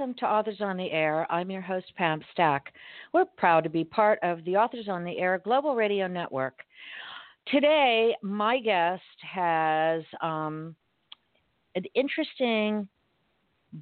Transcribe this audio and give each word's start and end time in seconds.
Welcome 0.00 0.16
to 0.20 0.26
Authors 0.26 0.62
on 0.62 0.78
the 0.78 0.90
Air. 0.92 1.30
I'm 1.30 1.50
your 1.50 1.60
host, 1.60 1.92
Pam 1.94 2.22
Stack. 2.32 2.72
We're 3.12 3.26
proud 3.36 3.64
to 3.64 3.68
be 3.68 3.84
part 3.84 4.18
of 4.22 4.42
the 4.46 4.56
Authors 4.56 4.88
on 4.88 5.04
the 5.04 5.18
Air 5.18 5.42
Global 5.44 5.74
Radio 5.74 6.06
Network. 6.06 6.60
Today, 7.48 8.16
my 8.22 8.60
guest 8.60 9.02
has 9.30 10.02
um, 10.22 10.74
an 11.74 11.84
interesting 11.94 12.88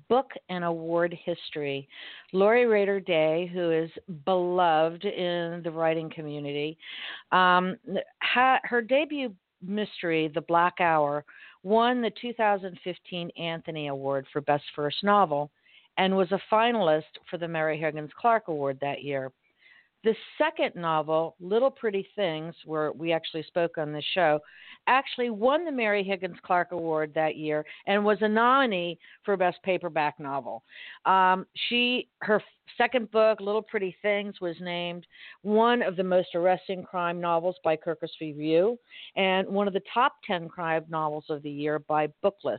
book 0.09 0.33
and 0.49 0.65
award 0.65 1.17
history. 1.25 1.89
Lori 2.33 2.67
Rader 2.67 2.99
Day, 2.99 3.49
who 3.55 3.71
is 3.71 3.89
beloved 4.25 5.05
in 5.05 5.61
the 5.63 5.71
writing 5.71 6.11
community, 6.11 6.77
um, 7.31 7.77
ha- 8.23 8.59
her 8.65 8.83
debut 8.83 9.33
mystery, 9.65 10.33
The 10.35 10.41
Black 10.41 10.81
Hour, 10.81 11.25
won 11.63 12.03
the 12.03 12.11
2015 12.21 13.31
Anthony 13.39 13.87
Award 13.87 14.27
for 14.33 14.41
Best 14.41 14.65
First 14.75 15.05
Novel 15.05 15.53
and 15.99 16.17
was 16.17 16.33
a 16.33 16.41
finalist 16.51 17.03
for 17.29 17.37
the 17.37 17.49
Mary 17.49 17.79
Higgins 17.79 18.11
Clark 18.19 18.49
Award 18.49 18.79
that 18.81 19.03
year. 19.03 19.33
The 20.05 20.15
second 20.39 20.81
novel, 20.81 21.35
Little 21.41 21.73
Pretty 21.73 22.07
Things, 22.15 22.55
where 22.65 22.93
we 22.93 23.13
actually 23.13 23.43
spoke 23.43 23.79
on 23.79 23.93
this 23.93 24.05
show, 24.15 24.39
actually 24.87 25.31
won 25.31 25.65
the 25.65 25.73
Mary 25.73 26.05
Higgins 26.05 26.39
Clark 26.45 26.69
Award 26.71 27.13
that 27.15 27.37
year 27.37 27.65
and 27.89 28.05
was 28.05 28.19
a 28.21 28.29
nominee 28.29 28.97
for 29.25 29.37
Best 29.37 29.59
Paperback 29.65 30.21
Novel. 30.21 30.63
Um, 31.05 31.47
she, 31.69 32.09
her 32.21 32.41
second 32.77 33.11
book, 33.11 33.41
Little 33.41 33.61
Pretty 33.61 33.97
Things, 34.01 34.41
was 34.41 34.55
named 34.61 35.05
one 35.43 35.83
of 35.83 35.97
the 35.97 36.05
most 36.05 36.29
arresting 36.37 36.85
crime 36.85 37.21
novels 37.21 37.57
by 37.65 37.77
Kirkus 37.77 38.21
Review 38.21 38.79
and 39.17 39.49
one 39.49 39.67
of 39.67 39.75
the 39.75 39.83
top 39.93 40.15
10 40.29 40.49
crime 40.49 40.85
novels 40.89 41.25
of 41.29 41.43
the 41.43 41.51
year 41.51 41.81
by 41.81 42.07
Booklist. 42.25 42.59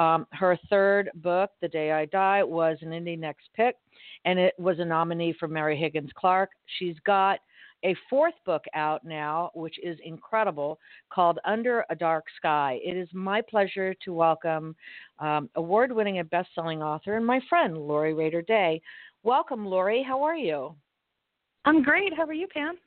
Um, 0.00 0.26
her 0.32 0.58
third 0.70 1.10
book, 1.16 1.50
The 1.60 1.68
Day 1.68 1.92
I 1.92 2.06
Died, 2.06 2.44
was 2.44 2.78
an 2.80 2.88
Indie 2.88 3.18
Next 3.18 3.50
Pick, 3.54 3.76
and 4.24 4.38
it 4.38 4.54
was 4.58 4.78
a 4.78 4.84
nominee 4.84 5.34
for 5.38 5.46
Mary 5.46 5.76
Higgins 5.76 6.08
Clark. 6.14 6.48
She's 6.78 6.96
got 7.04 7.40
a 7.84 7.94
fourth 8.08 8.32
book 8.46 8.64
out 8.74 9.04
now, 9.04 9.50
which 9.52 9.78
is 9.82 9.98
incredible, 10.02 10.78
called 11.10 11.38
Under 11.44 11.84
a 11.90 11.94
Dark 11.94 12.24
Sky. 12.38 12.78
It 12.82 12.96
is 12.96 13.10
my 13.12 13.42
pleasure 13.42 13.94
to 14.02 14.14
welcome 14.14 14.74
um, 15.18 15.50
award 15.56 15.92
winning 15.92 16.18
and 16.18 16.30
best 16.30 16.48
selling 16.54 16.82
author 16.82 17.18
and 17.18 17.26
my 17.26 17.38
friend, 17.50 17.76
Lori 17.76 18.14
Rader 18.14 18.40
Day. 18.40 18.80
Welcome, 19.22 19.66
Lori. 19.66 20.02
How 20.02 20.22
are 20.22 20.36
you? 20.36 20.74
I'm 21.66 21.82
great. 21.82 22.14
How 22.16 22.24
are 22.24 22.32
you, 22.32 22.46
Pam? 22.48 22.78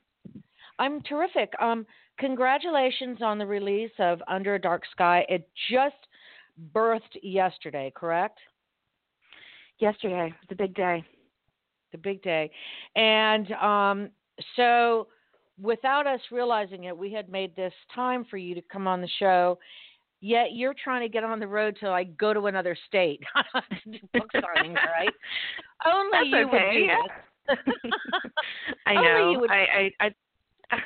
I'm 0.80 1.00
terrific. 1.04 1.54
Um, 1.62 1.86
congratulations 2.18 3.20
on 3.22 3.38
the 3.38 3.46
release 3.46 3.92
of 4.00 4.20
Under 4.28 4.56
a 4.56 4.60
Dark 4.60 4.82
Sky. 4.92 5.28
It 5.30 5.48
just 5.70 5.94
birthed 6.74 7.18
yesterday, 7.22 7.92
correct? 7.96 8.40
Yesterday 9.80 10.34
a 10.54 10.56
big 10.56 10.74
day. 10.76 11.04
The 11.92 11.98
big 12.00 12.24
day, 12.24 12.50
and 12.96 13.52
um, 13.54 14.10
so 14.56 15.08
without 15.62 16.08
us 16.08 16.20
realizing 16.32 16.86
it, 16.86 16.98
we 16.98 17.12
had 17.14 17.30
made 17.30 17.56
this 17.56 17.74
time 17.94 18.26
for 18.30 18.38
you 18.38 18.56
to 18.56 18.62
come 18.72 18.88
on 18.88 19.00
the 19.00 19.10
show. 19.20 19.60
Yet 20.20 20.54
you're 20.54 20.74
trying 20.82 21.02
to 21.02 21.10
get 21.10 21.24
on 21.24 21.40
the 21.40 21.48
road 21.48 21.78
to 21.82 21.90
like 21.90 22.18
go 22.18 22.34
to 22.34 22.48
another 22.48 22.76
state 22.88 23.22
book 24.14 24.30
signings, 24.34 24.76
right? 24.76 25.14
Only 25.86 26.10
That's 26.14 26.28
you 26.28 26.48
okay, 26.48 26.66
would 26.66 26.74
do 26.74 26.80
yeah. 26.80 26.98
this. 27.78 27.92
I 28.88 28.94
know. 28.96 29.40
would- 29.40 29.52
I, 29.52 29.92
I 30.00 30.10
I 30.72 30.80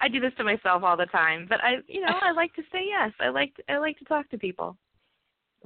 I 0.00 0.08
do 0.08 0.18
this 0.20 0.32
to 0.38 0.44
myself 0.44 0.82
all 0.82 0.96
the 0.96 1.06
time, 1.06 1.46
but 1.48 1.62
I 1.62 1.76
you 1.86 2.00
know 2.00 2.14
I 2.20 2.32
like 2.32 2.54
to 2.54 2.62
say 2.72 2.80
yes. 2.88 3.12
I 3.20 3.28
like 3.28 3.52
I 3.68 3.76
like 3.78 3.98
to 3.98 4.04
talk 4.06 4.28
to 4.30 4.38
people. 4.38 4.76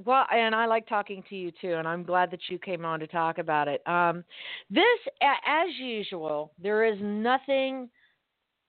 Well, 0.05 0.25
and 0.31 0.53
I 0.53 0.65
like 0.65 0.87
talking 0.87 1.23
to 1.29 1.35
you 1.35 1.51
too, 1.59 1.73
and 1.73 1.87
I'm 1.87 2.03
glad 2.03 2.29
that 2.31 2.41
you 2.49 2.59
came 2.59 2.85
on 2.85 2.99
to 2.99 3.07
talk 3.07 3.39
about 3.39 3.67
it. 3.67 3.85
Um, 3.87 4.23
this, 4.69 4.83
as 5.21 5.69
usual, 5.79 6.51
there 6.61 6.85
is 6.85 6.97
nothing 7.01 7.89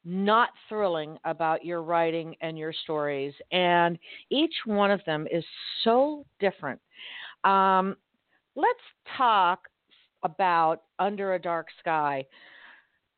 not 0.04 0.50
thrilling 0.68 1.18
about 1.24 1.64
your 1.64 1.82
writing 1.82 2.34
and 2.40 2.56
your 2.56 2.72
stories, 2.72 3.34
and 3.52 3.98
each 4.30 4.54
one 4.64 4.90
of 4.90 5.04
them 5.04 5.26
is 5.30 5.44
so 5.84 6.24
different. 6.40 6.80
Um, 7.44 7.96
let's 8.56 8.78
talk 9.16 9.68
about 10.22 10.82
Under 10.98 11.34
a 11.34 11.38
Dark 11.38 11.66
Sky. 11.80 12.24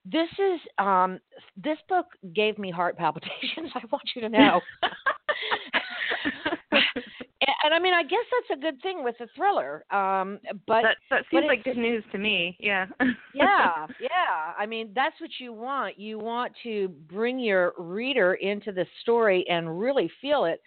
This 0.04 0.28
is 0.32 0.60
um, 0.78 1.20
this 1.56 1.78
book 1.88 2.06
gave 2.34 2.58
me 2.58 2.70
heart 2.70 2.96
palpitations. 2.96 3.70
I 3.74 3.82
want 3.90 4.02
you 4.16 4.22
to 4.22 4.28
know. 4.28 4.60
and, 7.64 7.74
I 7.74 7.78
mean, 7.78 7.94
I 7.94 8.02
guess 8.02 8.24
that's 8.48 8.58
a 8.58 8.62
good 8.62 8.80
thing 8.82 9.04
with 9.04 9.16
a 9.20 9.26
thriller. 9.36 9.84
Um, 9.90 10.38
but 10.66 10.82
that 10.82 10.96
that 11.10 11.24
but 11.30 11.40
seems 11.40 11.46
like 11.46 11.64
good 11.64 11.76
news 11.76 12.04
to 12.12 12.18
me. 12.18 12.56
Yeah. 12.58 12.86
yeah, 13.34 13.86
yeah. 14.00 14.52
I 14.58 14.66
mean, 14.66 14.90
that's 14.94 15.20
what 15.20 15.30
you 15.38 15.52
want. 15.52 15.98
You 15.98 16.18
want 16.18 16.52
to 16.62 16.88
bring 16.88 17.38
your 17.38 17.72
reader 17.78 18.34
into 18.34 18.72
the 18.72 18.86
story 19.02 19.44
and 19.48 19.78
really 19.78 20.10
feel 20.20 20.44
it. 20.44 20.60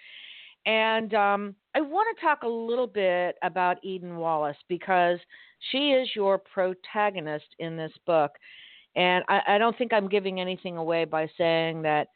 And 0.66 1.14
um, 1.14 1.56
I 1.76 1.82
want 1.82 2.16
to 2.16 2.26
talk 2.26 2.44
a 2.44 2.48
little 2.48 2.88
bit 2.88 3.36
about 3.44 3.84
Eden 3.84 4.18
Wallace 4.18 4.58
because 4.70 5.20
she 5.72 5.92
is 5.92 6.10
your 6.16 6.38
protagonist 6.38 7.48
in 7.60 7.76
this 7.76 7.92
book. 8.06 8.32
And 8.96 9.24
I, 9.28 9.42
I 9.48 9.58
don't 9.58 9.78
think 9.78 9.92
I'm 9.92 10.08
giving 10.08 10.40
anything 10.40 10.78
away 10.78 11.06
by 11.06 11.28
saying 11.38 11.82
that 11.82 12.08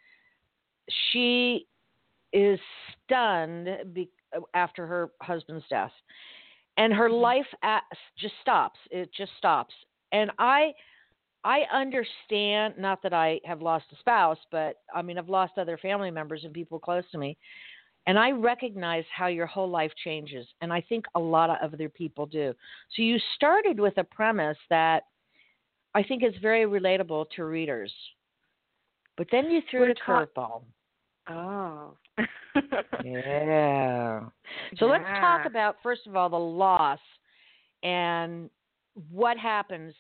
she 1.12 1.66
is 2.34 2.60
stunned 3.04 3.68
be, 3.94 4.10
after 4.54 4.86
her 4.88 5.12
husband's 5.22 5.66
death. 5.70 5.92
And 6.78 6.94
her 6.94 7.10
Mhm. 7.10 7.22
life 7.22 7.56
at, 7.64 7.84
just 8.18 8.36
stops. 8.42 8.80
It 8.92 9.12
just 9.14 9.36
stops. 9.38 9.74
And 10.12 10.32
I 10.38 10.74
I 11.44 11.62
understand 11.72 12.78
not 12.78 13.02
that 13.04 13.14
I 13.14 13.40
have 13.46 13.62
lost 13.62 13.92
a 13.94 13.96
spouse, 13.98 14.40
but 14.52 14.82
I 14.94 15.02
mean 15.02 15.18
I've 15.18 15.30
lost 15.30 15.58
other 15.58 15.78
family 15.78 16.12
members 16.12 16.44
and 16.44 16.54
people 16.54 16.80
close 16.80 17.10
to 17.12 17.18
me. 17.18 17.38
And 18.06 18.18
I 18.18 18.32
recognize 18.32 19.06
how 19.14 19.28
your 19.28 19.46
whole 19.46 19.70
life 19.70 19.92
changes. 20.04 20.48
And 20.62 20.72
I 20.72 20.82
think 20.82 21.06
a 21.16 21.20
lot 21.20 21.50
of 21.50 21.58
other 21.74 21.90
people 21.90 22.26
do. 22.26 22.54
So 22.96 23.02
you 23.02 23.18
started 23.36 23.80
with 23.80 23.98
a 23.98 24.04
premise 24.04 24.58
that 24.70 25.04
I 25.94 26.04
think 26.04 26.24
is 26.24 26.36
very 26.42 26.66
relatable 26.66 27.30
to 27.32 27.44
readers. 27.46 27.94
But 29.18 29.28
then 29.32 29.50
you 29.52 29.62
threw 29.70 29.82
We're 29.82 29.90
a 29.92 29.96
ta- 29.96 30.26
curveball. 30.26 30.64
oh. 31.30 31.98
Yeah. 33.04 34.22
So 34.78 34.86
let's 34.86 35.04
talk 35.20 35.46
about 35.46 35.78
first 35.84 36.08
of 36.08 36.16
all 36.16 36.30
the 36.30 36.36
loss 36.36 37.00
and 37.84 38.50
what 39.12 39.38
happens 39.38 39.94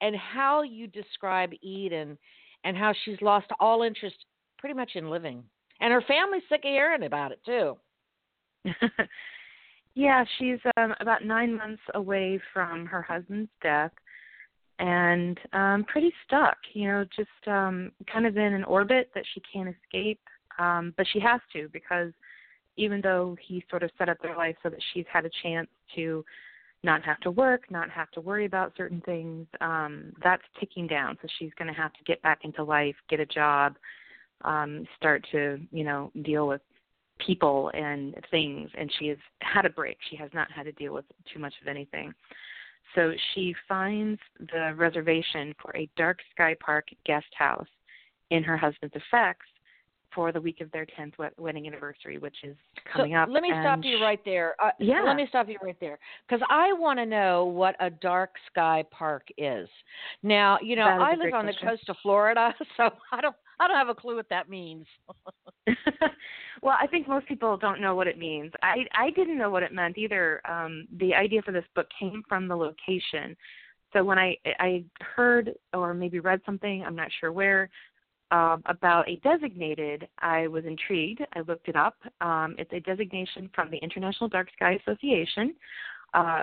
and 0.00 0.16
how 0.16 0.62
you 0.62 0.86
describe 0.86 1.52
Eden 1.62 2.18
and 2.64 2.76
how 2.76 2.92
she's 3.04 3.20
lost 3.22 3.46
all 3.60 3.82
interest 3.82 4.16
pretty 4.58 4.74
much 4.74 4.92
in 4.94 5.10
living. 5.10 5.44
And 5.80 5.92
her 5.92 6.02
family's 6.06 6.42
sick 6.48 6.60
of 6.64 6.70
hearing 6.70 7.04
about 7.04 7.32
it 7.32 7.40
too. 7.44 7.76
yeah, 9.94 10.24
she's 10.38 10.58
um 10.76 10.94
about 11.00 11.24
nine 11.24 11.56
months 11.56 11.82
away 11.94 12.40
from 12.52 12.86
her 12.86 13.02
husband's 13.02 13.50
death 13.62 13.92
and 14.78 15.38
um 15.52 15.84
pretty 15.84 16.12
stuck, 16.26 16.56
you 16.74 16.88
know, 16.88 17.04
just 17.16 17.48
um 17.48 17.92
kind 18.12 18.26
of 18.26 18.36
in 18.36 18.52
an 18.52 18.64
orbit 18.64 19.10
that 19.14 19.24
she 19.32 19.40
can't 19.52 19.68
escape. 19.68 20.20
Um, 20.58 20.94
but 20.96 21.06
she 21.12 21.20
has 21.20 21.40
to 21.52 21.68
because 21.72 22.12
even 22.76 23.00
though 23.00 23.36
he 23.46 23.64
sort 23.70 23.82
of 23.82 23.90
set 23.98 24.08
up 24.08 24.18
their 24.22 24.36
life 24.36 24.56
so 24.62 24.68
that 24.68 24.80
she's 24.92 25.06
had 25.10 25.24
a 25.24 25.30
chance 25.42 25.68
to 25.94 26.24
not 26.82 27.02
have 27.02 27.18
to 27.20 27.30
work, 27.30 27.70
not 27.70 27.90
have 27.90 28.10
to 28.12 28.20
worry 28.20 28.44
about 28.44 28.72
certain 28.76 29.00
things, 29.02 29.46
um, 29.60 30.12
that's 30.22 30.42
ticking 30.60 30.86
down. 30.86 31.16
So 31.22 31.28
she's 31.38 31.50
going 31.58 31.68
to 31.68 31.74
have 31.74 31.92
to 31.94 32.04
get 32.04 32.20
back 32.22 32.40
into 32.44 32.62
life, 32.62 32.94
get 33.08 33.18
a 33.18 33.26
job, 33.26 33.76
um, 34.42 34.86
start 34.96 35.26
to, 35.32 35.58
you 35.72 35.84
know, 35.84 36.10
deal 36.22 36.46
with 36.46 36.60
people 37.18 37.70
and 37.74 38.14
things. 38.30 38.70
And 38.76 38.92
she 38.98 39.08
has 39.08 39.18
had 39.40 39.64
a 39.64 39.70
break. 39.70 39.96
She 40.10 40.16
has 40.16 40.30
not 40.34 40.50
had 40.52 40.64
to 40.64 40.72
deal 40.72 40.92
with 40.92 41.06
too 41.32 41.40
much 41.40 41.54
of 41.62 41.68
anything. 41.68 42.12
So 42.94 43.12
she 43.34 43.54
finds 43.68 44.20
the 44.38 44.74
reservation 44.76 45.54
for 45.60 45.74
a 45.76 45.88
Dark 45.96 46.18
Sky 46.32 46.54
Park 46.60 46.86
guest 47.04 47.26
house 47.36 47.66
in 48.30 48.42
her 48.42 48.56
husband's 48.56 48.94
effects 48.94 49.46
for 50.16 50.32
the 50.32 50.40
week 50.40 50.60
of 50.60 50.72
their 50.72 50.86
10th 50.98 51.12
wedding 51.36 51.66
anniversary, 51.68 52.16
which 52.18 52.36
is 52.42 52.56
coming 52.92 53.12
so 53.12 53.18
up. 53.18 53.28
let 53.30 53.42
me 53.42 53.50
stop 53.60 53.80
you 53.82 54.00
right 54.00 54.20
there. 54.24 54.56
Uh, 54.60 54.70
Yeah. 54.80 55.02
Let 55.02 55.14
me 55.14 55.26
stop 55.28 55.48
you 55.48 55.58
right 55.62 55.78
there 55.78 55.98
because 56.26 56.44
I 56.50 56.72
want 56.72 56.98
to 56.98 57.06
know 57.06 57.44
what 57.44 57.76
a 57.78 57.90
dark 57.90 58.30
sky 58.50 58.82
park 58.90 59.28
is. 59.36 59.68
Now, 60.22 60.58
you 60.62 60.74
know, 60.74 60.86
That 60.86 60.96
is 60.96 61.18
a 61.18 61.22
I 61.22 61.24
live 61.24 61.34
on 61.34 61.46
the 61.46 61.54
coast 61.62 61.88
of 61.88 61.96
Florida, 62.02 62.52
so 62.78 62.90
I 63.12 63.20
don't 63.20 63.36
I 63.60 63.68
don't 63.68 63.76
have 63.76 63.88
a 63.88 63.94
clue 63.94 64.16
what 64.16 64.28
that 64.30 64.48
means. 64.48 64.86
well, 66.62 66.76
I 66.80 66.86
think 66.86 67.06
most 67.06 67.26
people 67.28 67.56
don't 67.58 67.80
know 67.80 67.94
what 67.94 68.06
it 68.06 68.18
means. 68.18 68.52
I 68.62 68.86
I 68.94 69.10
didn't 69.10 69.36
know 69.36 69.50
what 69.50 69.62
it 69.62 69.72
meant 69.72 69.98
either. 69.98 70.40
Um, 70.50 70.88
the 70.98 71.14
idea 71.14 71.42
for 71.42 71.52
this 71.52 71.64
book 71.74 71.86
came 72.00 72.22
from 72.26 72.48
the 72.48 72.56
location. 72.56 73.36
So 73.92 74.02
when 74.02 74.18
I 74.18 74.36
I 74.58 74.84
heard 75.14 75.52
or 75.74 75.92
maybe 75.92 76.20
read 76.20 76.40
something, 76.46 76.82
I'm 76.84 76.96
not 76.96 77.08
sure 77.20 77.32
where, 77.32 77.68
um, 78.30 78.62
about 78.66 79.08
a 79.08 79.16
designated, 79.16 80.08
I 80.18 80.48
was 80.48 80.64
intrigued. 80.64 81.22
I 81.34 81.40
looked 81.40 81.68
it 81.68 81.76
up. 81.76 81.96
Um, 82.20 82.56
it's 82.58 82.72
a 82.72 82.80
designation 82.80 83.48
from 83.54 83.70
the 83.70 83.78
International 83.78 84.28
Dark 84.28 84.48
Sky 84.56 84.78
Association. 84.84 85.54
uh, 86.14 86.42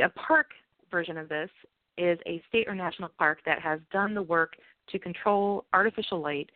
a 0.00 0.08
park 0.10 0.50
version 0.90 1.16
of 1.16 1.28
this 1.28 1.50
is 1.96 2.18
a 2.26 2.42
state 2.48 2.68
or 2.68 2.74
national 2.74 3.10
park 3.18 3.40
that 3.44 3.60
has 3.60 3.80
done 3.92 4.14
the 4.14 4.22
work 4.22 4.52
to 4.90 4.98
control 4.98 5.64
artificial 5.72 6.20
light 6.20 6.48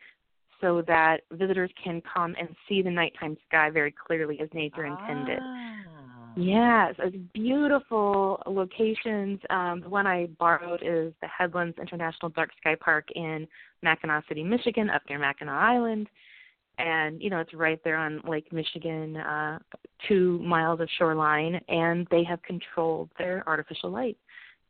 so 0.61 0.81
that 0.87 1.21
visitors 1.31 1.69
can 1.83 2.01
come 2.01 2.35
and 2.39 2.47
see 2.69 2.81
the 2.81 2.89
nighttime 2.89 3.35
sky 3.47 3.69
very 3.69 3.93
clearly 4.07 4.39
as 4.39 4.47
nature 4.53 4.85
intended. 4.85 5.39
Yes, 6.35 6.95
it's 6.97 7.15
beautiful 7.33 8.41
locations. 8.47 9.39
Um, 9.51 9.81
the 9.81 9.89
one 9.89 10.07
I 10.07 10.27
borrowed 10.39 10.81
is 10.81 11.13
the 11.21 11.27
Headlands 11.27 11.77
International 11.79 12.29
Dark 12.29 12.49
Sky 12.59 12.75
Park 12.79 13.07
in 13.13 13.47
Mackinaw 13.85 14.27
City, 14.27 14.43
Michigan, 14.43 14.89
up 14.89 15.03
near 15.07 15.19
Mackinac 15.19 15.53
Island. 15.53 16.07
And, 16.79 17.21
you 17.21 17.29
know, 17.29 17.39
it's 17.39 17.53
right 17.53 17.79
there 17.83 17.97
on 17.97 18.19
Lake 18.27 18.51
Michigan, 18.51 19.17
uh, 19.17 19.59
two 20.07 20.39
miles 20.39 20.79
of 20.79 20.89
shoreline, 20.97 21.61
and 21.67 22.07
they 22.09 22.23
have 22.23 22.41
controlled 22.41 23.09
their 23.19 23.43
artificial 23.47 23.91
light. 23.91 24.17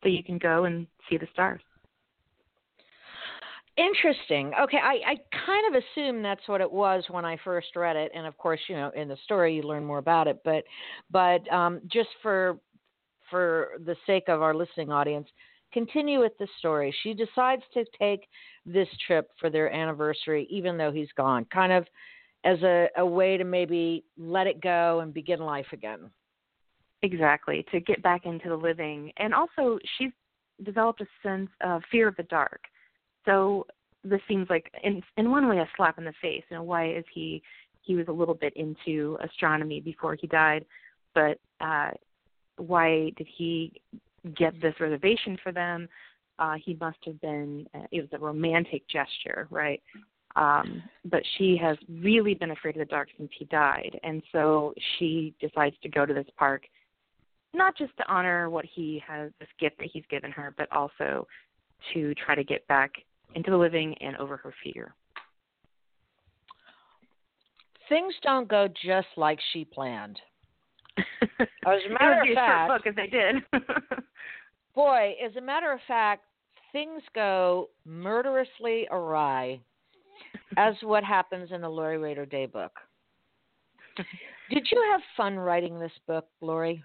So 0.01 0.09
you 0.09 0.21
can 0.21 0.37
go 0.37 0.65
and 0.65 0.85
see 1.09 1.15
the 1.17 1.27
stars. 1.31 1.61
Interesting. 3.75 4.51
Okay, 4.61 4.77
I, 4.77 4.99
I 5.13 5.15
kind 5.45 5.75
of 5.75 5.81
assumed 5.81 6.23
that's 6.23 6.47
what 6.47 6.61
it 6.61 6.71
was 6.71 7.03
when 7.09 7.25
I 7.25 7.37
first 7.43 7.75
read 7.75 7.95
it, 7.95 8.11
and 8.13 8.27
of 8.27 8.37
course, 8.37 8.59
you 8.67 8.75
know, 8.75 8.91
in 8.95 9.07
the 9.07 9.17
story 9.23 9.55
you 9.55 9.63
learn 9.63 9.83
more 9.83 9.97
about 9.97 10.27
it. 10.27 10.41
But, 10.45 10.63
but 11.09 11.51
um, 11.51 11.81
just 11.91 12.09
for 12.21 12.59
for 13.31 13.69
the 13.83 13.95
sake 14.05 14.25
of 14.27 14.43
our 14.43 14.53
listening 14.53 14.91
audience, 14.91 15.27
continue 15.71 16.19
with 16.19 16.33
the 16.37 16.47
story. 16.59 16.93
She 17.01 17.15
decides 17.15 17.63
to 17.73 17.83
take 17.97 18.27
this 18.63 18.87
trip 19.07 19.31
for 19.39 19.49
their 19.49 19.73
anniversary, 19.73 20.45
even 20.51 20.77
though 20.77 20.91
he's 20.91 21.11
gone, 21.17 21.45
kind 21.51 21.71
of 21.71 21.87
as 22.43 22.61
a, 22.61 22.89
a 22.97 23.05
way 23.05 23.37
to 23.37 23.43
maybe 23.43 24.03
let 24.17 24.45
it 24.45 24.61
go 24.61 24.99
and 24.99 25.11
begin 25.11 25.39
life 25.39 25.65
again. 25.73 26.11
Exactly, 27.01 27.65
to 27.71 27.79
get 27.79 28.03
back 28.03 28.27
into 28.27 28.49
the 28.49 28.55
living. 28.55 29.11
And 29.17 29.33
also, 29.33 29.79
she's 29.97 30.11
developed 30.63 31.01
a 31.01 31.07
sense 31.23 31.49
of 31.61 31.81
fear 31.91 32.07
of 32.07 32.15
the 32.17 32.23
dark 32.23 32.61
so 33.25 33.65
this 34.03 34.21
seems 34.27 34.49
like 34.49 34.71
in 34.83 35.01
in 35.17 35.31
one 35.31 35.47
way 35.47 35.59
a 35.59 35.69
slap 35.75 35.97
in 35.97 36.05
the 36.05 36.13
face. 36.21 36.43
You 36.49 36.57
know 36.57 36.63
why 36.63 36.91
is 36.91 37.05
he 37.13 37.41
he 37.81 37.95
was 37.95 38.07
a 38.07 38.11
little 38.11 38.33
bit 38.33 38.53
into 38.55 39.17
astronomy 39.21 39.79
before 39.79 40.15
he 40.15 40.27
died 40.27 40.65
but 41.13 41.39
uh 41.61 41.91
why 42.57 43.11
did 43.17 43.27
he 43.35 43.73
get 44.37 44.59
this 44.61 44.75
reservation 44.79 45.37
for 45.41 45.51
them? 45.51 45.87
Uh 46.39 46.55
he 46.63 46.77
must 46.79 46.97
have 47.05 47.19
been 47.21 47.67
uh, 47.73 47.83
it 47.91 48.01
was 48.01 48.09
a 48.13 48.17
romantic 48.17 48.87
gesture 48.89 49.47
right? 49.49 49.81
Um 50.35 50.83
but 51.05 51.23
she 51.37 51.57
has 51.61 51.77
really 51.89 52.33
been 52.33 52.51
afraid 52.51 52.75
of 52.75 52.79
the 52.79 52.85
dark 52.85 53.09
since 53.17 53.31
he 53.37 53.45
died. 53.45 53.99
And 54.03 54.21
so 54.31 54.73
she 54.97 55.33
decides 55.39 55.75
to 55.83 55.89
go 55.89 56.05
to 56.05 56.13
this 56.13 56.27
park 56.37 56.63
not 57.53 57.77
just 57.77 57.95
to 57.97 58.11
honor 58.11 58.49
what 58.49 58.65
he 58.65 59.01
has 59.07 59.31
this 59.39 59.49
gift 59.59 59.77
that 59.77 59.89
he's 59.93 60.03
given 60.09 60.31
her 60.31 60.53
but 60.57 60.69
also 60.71 61.25
to 61.93 62.13
try 62.15 62.35
to 62.35 62.43
get 62.43 62.67
back 62.67 62.91
into 63.35 63.51
the 63.51 63.57
living 63.57 63.95
and 64.01 64.15
over 64.17 64.37
her 64.37 64.53
fear. 64.63 64.93
Things 67.89 68.13
don't 68.23 68.47
go 68.47 68.67
just 68.85 69.07
like 69.17 69.39
she 69.51 69.65
planned. 69.65 70.19
As 70.97 71.79
a 71.89 71.93
matter 71.93 72.21
of 72.21 72.35
fact, 72.35 72.69
book 72.69 72.81
if 72.85 72.95
they 72.95 73.07
did. 73.07 73.35
boy, 74.75 75.15
as 75.23 75.35
a 75.35 75.41
matter 75.41 75.71
of 75.71 75.79
fact, 75.87 76.23
things 76.71 77.01
go 77.13 77.69
murderously 77.85 78.87
awry, 78.91 79.59
as 80.57 80.75
what 80.83 81.03
happens 81.03 81.51
in 81.51 81.61
the 81.61 81.69
Lori 81.69 81.97
Rader 81.97 82.25
Day 82.25 82.45
book. 82.45 82.71
Did 84.49 84.67
you 84.71 84.83
have 84.91 85.01
fun 85.15 85.37
writing 85.37 85.79
this 85.79 85.91
book, 86.07 86.27
Lori? 86.41 86.83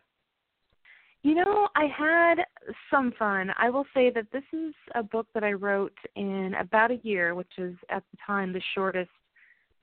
You 1.22 1.34
know, 1.34 1.68
I 1.74 1.86
had 1.86 2.44
some 2.90 3.12
fun. 3.18 3.52
I 3.58 3.70
will 3.70 3.84
say 3.92 4.10
that 4.10 4.30
this 4.32 4.44
is 4.52 4.72
a 4.94 5.02
book 5.02 5.26
that 5.34 5.42
I 5.42 5.52
wrote 5.52 5.96
in 6.14 6.54
about 6.60 6.90
a 6.90 7.00
year, 7.02 7.34
which 7.34 7.58
is 7.58 7.74
at 7.90 8.04
the 8.10 8.18
time 8.24 8.52
the 8.52 8.62
shortest 8.74 9.10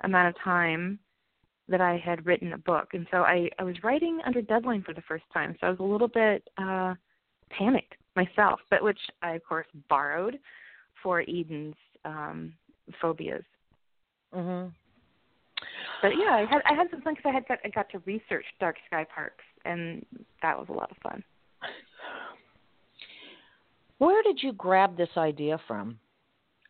amount 0.01 0.29
of 0.29 0.41
time 0.41 0.97
that 1.67 1.81
I 1.81 1.97
had 1.97 2.25
written 2.25 2.53
a 2.53 2.57
book. 2.57 2.89
And 2.93 3.07
so 3.11 3.17
I, 3.17 3.49
I 3.59 3.63
was 3.63 3.75
writing 3.83 4.19
under 4.25 4.41
deadline 4.41 4.83
for 4.83 4.93
the 4.93 5.01
first 5.01 5.23
time. 5.33 5.55
So 5.59 5.67
I 5.67 5.69
was 5.71 5.79
a 5.79 5.83
little 5.83 6.07
bit 6.07 6.47
uh 6.57 6.93
panicked 7.49 7.95
myself, 8.15 8.59
but 8.69 8.83
which 8.83 8.99
I 9.21 9.31
of 9.33 9.43
course 9.43 9.67
borrowed 9.89 10.39
for 11.01 11.21
Eden's 11.21 11.75
um 12.05 12.53
phobias. 13.01 13.43
Mhm. 14.33 14.71
But 16.05 16.19
yeah, 16.19 16.35
I 16.35 16.45
had 16.47 16.61
I 16.69 16.75
had 16.75 16.87
some 16.91 17.01
fun 17.01 17.15
because 17.15 17.27
I 17.27 17.33
had 17.33 17.47
got 17.47 17.57
I 17.65 17.69
got 17.69 17.89
to 17.89 17.99
research 18.05 18.45
dark 18.59 18.75
sky 18.85 19.07
parks 19.13 19.43
and 19.65 20.05
that 20.43 20.55
was 20.55 20.67
a 20.69 20.71
lot 20.71 20.91
of 20.91 20.97
fun. 20.97 21.23
Where 23.97 24.21
did 24.21 24.37
you 24.43 24.53
grab 24.53 24.97
this 24.97 25.09
idea 25.17 25.59
from? 25.67 25.97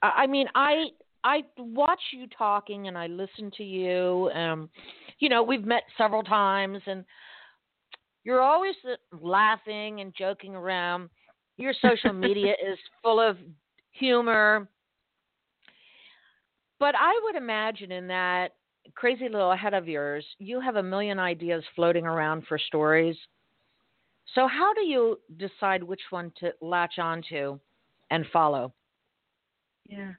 I 0.01 0.25
mean, 0.25 0.47
I 0.55 0.85
I 1.25 1.43
watch 1.57 1.99
you 2.13 2.27
talking 2.37 2.87
and 2.87 2.97
I 2.97 3.07
listen 3.07 3.51
to 3.57 3.63
you. 3.65 4.31
Um, 4.33 4.69
you 5.19 5.27
know, 5.27 5.43
we've 5.43 5.65
met 5.65 5.83
several 5.97 6.23
times, 6.23 6.79
and 6.85 7.03
you're 8.23 8.41
always 8.41 8.75
laughing 9.19 9.99
and 9.99 10.13
joking 10.17 10.55
around. 10.55 11.09
Your 11.57 11.73
social 11.81 12.13
media 12.13 12.53
is 12.53 12.77
full 13.03 13.19
of 13.19 13.35
humor. 13.91 14.69
But 16.79 16.95
I 16.95 17.19
would 17.25 17.35
imagine 17.35 17.91
in 17.91 18.07
that 18.07 18.53
crazy 18.93 19.29
little 19.29 19.55
head 19.55 19.73
of 19.73 19.87
yours, 19.87 20.25
you 20.39 20.59
have 20.59 20.75
a 20.75 20.83
million 20.83 21.19
ideas 21.19 21.63
floating 21.75 22.05
around 22.05 22.43
for 22.47 22.57
stories. 22.57 23.15
So, 24.33 24.47
how 24.47 24.73
do 24.73 24.85
you 24.85 25.19
decide 25.37 25.83
which 25.83 26.01
one 26.09 26.31
to 26.39 26.54
latch 26.61 26.99
onto 26.99 27.59
and 28.11 28.25
follow? 28.31 28.73
Yeah. 29.87 30.11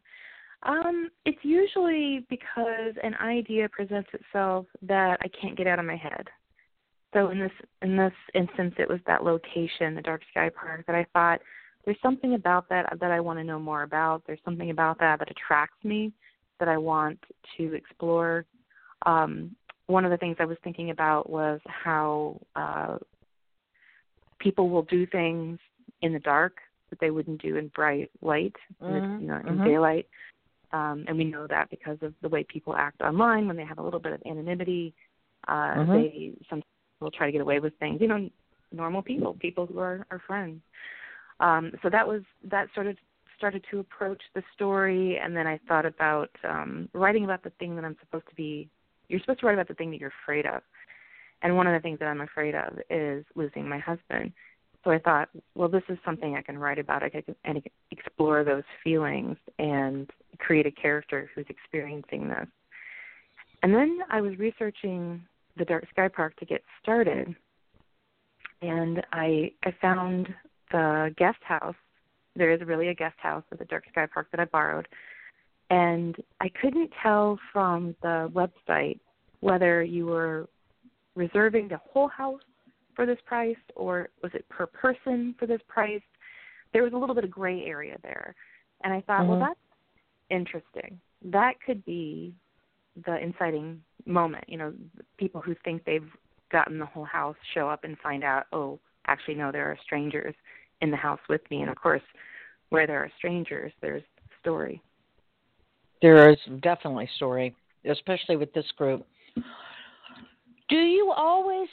Um, 0.63 1.11
it's 1.25 1.39
usually 1.43 2.27
because 2.29 2.95
an 3.03 3.15
idea 3.17 3.69
presents 3.69 4.09
itself 4.13 4.67
that 4.83 5.19
I 5.21 5.29
can't 5.41 5.57
get 5.57 5.67
out 5.67 5.79
of 5.79 5.85
my 5.85 5.97
head. 5.97 6.27
So 7.15 7.31
in 7.31 7.39
this 7.39 7.53
in 7.83 7.97
this 7.97 8.13
instance, 8.35 8.75
it 8.79 8.89
was 8.89 9.01
that 9.07 9.25
location, 9.25 9.95
the 9.95 10.03
Dark 10.03 10.23
Sky 10.31 10.51
Park, 10.51 10.85
that 10.87 10.97
I 10.97 11.07
thought 11.13 11.41
there's 11.85 11.97
something 12.03 12.35
about 12.35 12.69
that 12.69 12.99
that 13.01 13.11
I 13.11 13.21
want 13.21 13.39
to 13.39 13.45
know 13.45 13.59
more 13.59 13.85
about. 13.85 14.23
There's 14.27 14.41
something 14.45 14.71
about 14.71 14.99
that 14.99 15.21
that 15.21 15.31
attracts 15.31 15.83
me 15.85 16.13
that 16.59 16.69
I 16.69 16.77
want 16.77 17.19
to 17.57 17.75
explore 17.75 18.45
um, 19.07 19.57
one 19.87 20.05
of 20.05 20.11
the 20.11 20.17
things 20.17 20.37
I 20.39 20.45
was 20.45 20.59
thinking 20.63 20.91
about 20.91 21.31
was 21.31 21.61
how 21.67 22.41
uh, 22.57 22.99
people 24.39 24.69
will 24.69 24.83
do 24.83 25.07
things 25.07 25.59
in 26.03 26.13
the 26.13 26.19
dark 26.19 26.59
that 26.91 27.01
they 27.01 27.11
wouldn't 27.11 27.41
do 27.41 27.57
in 27.57 27.69
bright 27.69 28.11
light, 28.21 28.55
mm-hmm. 28.83 29.23
you 29.23 29.29
know, 29.29 29.37
in 29.37 29.43
mm-hmm. 29.43 29.65
daylight. 29.65 30.07
Um, 30.73 31.05
and 31.09 31.17
we 31.17 31.25
know 31.25 31.47
that 31.47 31.71
because 31.71 31.99
of 32.03 32.13
the 32.23 32.29
way 32.29 32.45
people 32.45 32.75
act 32.77 33.01
online 33.01 33.47
when 33.47 33.57
they 33.57 33.65
have 33.65 33.79
a 33.79 33.83
little 33.83 34.01
bit 34.01 34.13
of 34.13 34.21
anonymity. 34.27 34.93
Uh, 35.47 35.53
mm-hmm. 35.53 35.93
They 35.93 36.33
sometimes 36.51 36.65
will 37.01 37.13
try 37.13 37.27
to 37.27 37.33
get 37.33 37.41
away 37.41 37.61
with 37.61 37.73
things. 37.79 38.01
You 38.01 38.09
know, 38.09 38.29
normal 38.73 39.03
people, 39.03 39.35
people 39.35 39.67
who 39.67 39.79
are, 39.79 40.05
are 40.11 40.21
friends. 40.27 40.61
Um, 41.39 41.73
so 41.83 41.91
that 41.91 42.07
was 42.07 42.23
that 42.51 42.69
sort 42.75 42.87
of 42.89 42.97
started 43.37 43.65
to 43.71 43.79
approach 43.79 44.23
the 44.35 44.43
story, 44.55 45.19
and 45.23 45.37
then 45.37 45.47
I 45.47 45.61
thought 45.69 45.85
about 45.85 46.31
um, 46.43 46.89
writing 46.95 47.25
about 47.25 47.45
the 47.45 47.51
thing 47.59 47.77
that 47.77 47.85
I'm 47.85 47.97
supposed 48.01 48.29
to 48.29 48.35
be 48.35 48.69
you're 49.09 49.21
supposed 49.21 49.41
to 49.41 49.47
write 49.47 49.55
about 49.55 49.69
the 49.69 49.75
thing 49.75 49.91
that 49.91 50.01
you're 50.01 50.13
afraid 50.25 50.47
of. 50.47 50.63
And 51.43 51.57
one 51.57 51.67
of 51.67 51.75
the 51.75 51.81
things 51.81 51.99
that 51.99 52.07
I'm 52.07 52.23
afraid 52.23 52.55
of 52.55 52.79
is 52.91 53.25
losing 53.35 53.69
my 53.69 53.79
husband. 53.79 54.33
So 54.85 54.91
I 54.91 54.99
thought, 54.99 55.29
well, 55.55 55.69
this 55.69 55.83
is 55.89 55.99
something 56.05 56.37
I 56.37 56.43
can 56.43 56.59
write 56.59 56.79
about. 56.79 57.03
I 57.03 57.09
can 57.09 57.23
and 57.45 57.61
explore 57.91 58.45
those 58.45 58.63
feelings 58.85 59.37
and 59.59 60.09
create 60.39 60.67
a 60.67 60.71
character 60.71 61.29
who's 61.35 61.47
experiencing 61.49 62.29
this. 62.29 62.47
And 63.63 63.75
then 63.75 63.99
I 64.11 64.21
was 64.21 64.39
researching 64.39 65.23
the 65.57 65.65
Dark 65.65 65.87
Sky 65.91 66.09
Park 66.09 66.37
to 66.37 66.45
get 66.45 66.63
started, 66.81 67.35
and 68.63 69.05
I 69.13 69.51
I 69.65 69.75
found 69.81 70.29
the 70.71 71.15
guest 71.19 71.39
house. 71.43 71.75
There 72.37 72.53
is 72.53 72.61
really 72.61 72.89
a 72.89 72.95
guest 72.95 73.17
house 73.19 73.43
at 73.51 73.59
the 73.59 73.65
Dark 73.65 73.85
Sky 73.91 74.07
Park 74.07 74.29
that 74.31 74.41
I 74.41 74.45
borrowed, 74.45 74.87
and 75.71 76.17
I 76.41 76.49
couldn't 76.61 76.91
tell 77.03 77.39
from 77.53 77.97
the 78.03 78.31
website 78.33 79.01
whether 79.41 79.83
you 79.83 80.07
were 80.07 80.49
reserving 81.15 81.69
the 81.69 81.81
whole 81.93 82.09
house 82.09 82.41
for 82.95 83.07
this 83.07 83.19
price 83.27 83.57
or 83.75 84.09
was 84.23 84.33
it 84.35 84.49
per 84.49 84.67
person 84.67 85.35
for 85.39 85.47
this 85.47 85.61
price. 85.69 86.03
There 86.73 86.83
was 86.83 86.93
a 86.93 86.97
little 86.97 87.15
bit 87.15 87.25
of 87.25 87.31
gray 87.31 87.65
area 87.65 87.97
there. 88.03 88.35
And 88.85 88.93
I 88.93 89.01
thought, 89.03 89.21
mm-hmm. 89.21 89.31
well, 89.31 89.41
that's 89.41 89.61
interesting. 90.31 90.99
That 91.25 91.55
could 91.65 91.85
be 91.85 92.35
the 93.05 93.19
inciting 93.19 93.83
moment. 94.05 94.45
You 94.49 94.59
know, 94.59 94.73
people 95.19 95.41
who 95.41 95.55
think 95.65 95.85
they've 95.85 96.09
gotten 96.53 96.79
the 96.79 96.87
whole 96.87 97.05
house 97.05 97.37
show 97.55 97.69
up 97.69 97.85
and 97.85 97.97
find 97.99 98.25
out, 98.25 98.47
oh, 98.53 98.79
actually, 99.07 99.35
no, 99.35 99.53
there 99.53 99.67
are 99.67 99.79
strangers 99.83 100.35
in 100.81 100.91
the 100.91 100.97
house 100.97 101.21
with 101.29 101.43
me. 101.51 101.63
And 101.63 101.71
of 101.71 101.77
course, 101.77 102.03
where 102.71 102.87
there 102.87 103.01
are 103.01 103.11
strangers, 103.19 103.73
there's 103.81 104.03
story. 104.41 104.83
There 106.03 106.31
is 106.31 106.39
definitely 106.63 107.09
story, 107.17 107.55
especially 107.91 108.37
with 108.37 108.53
this 108.53 108.67
group. 108.77 109.07
Do 110.69 110.77
you 110.77 111.13
always 111.17 111.69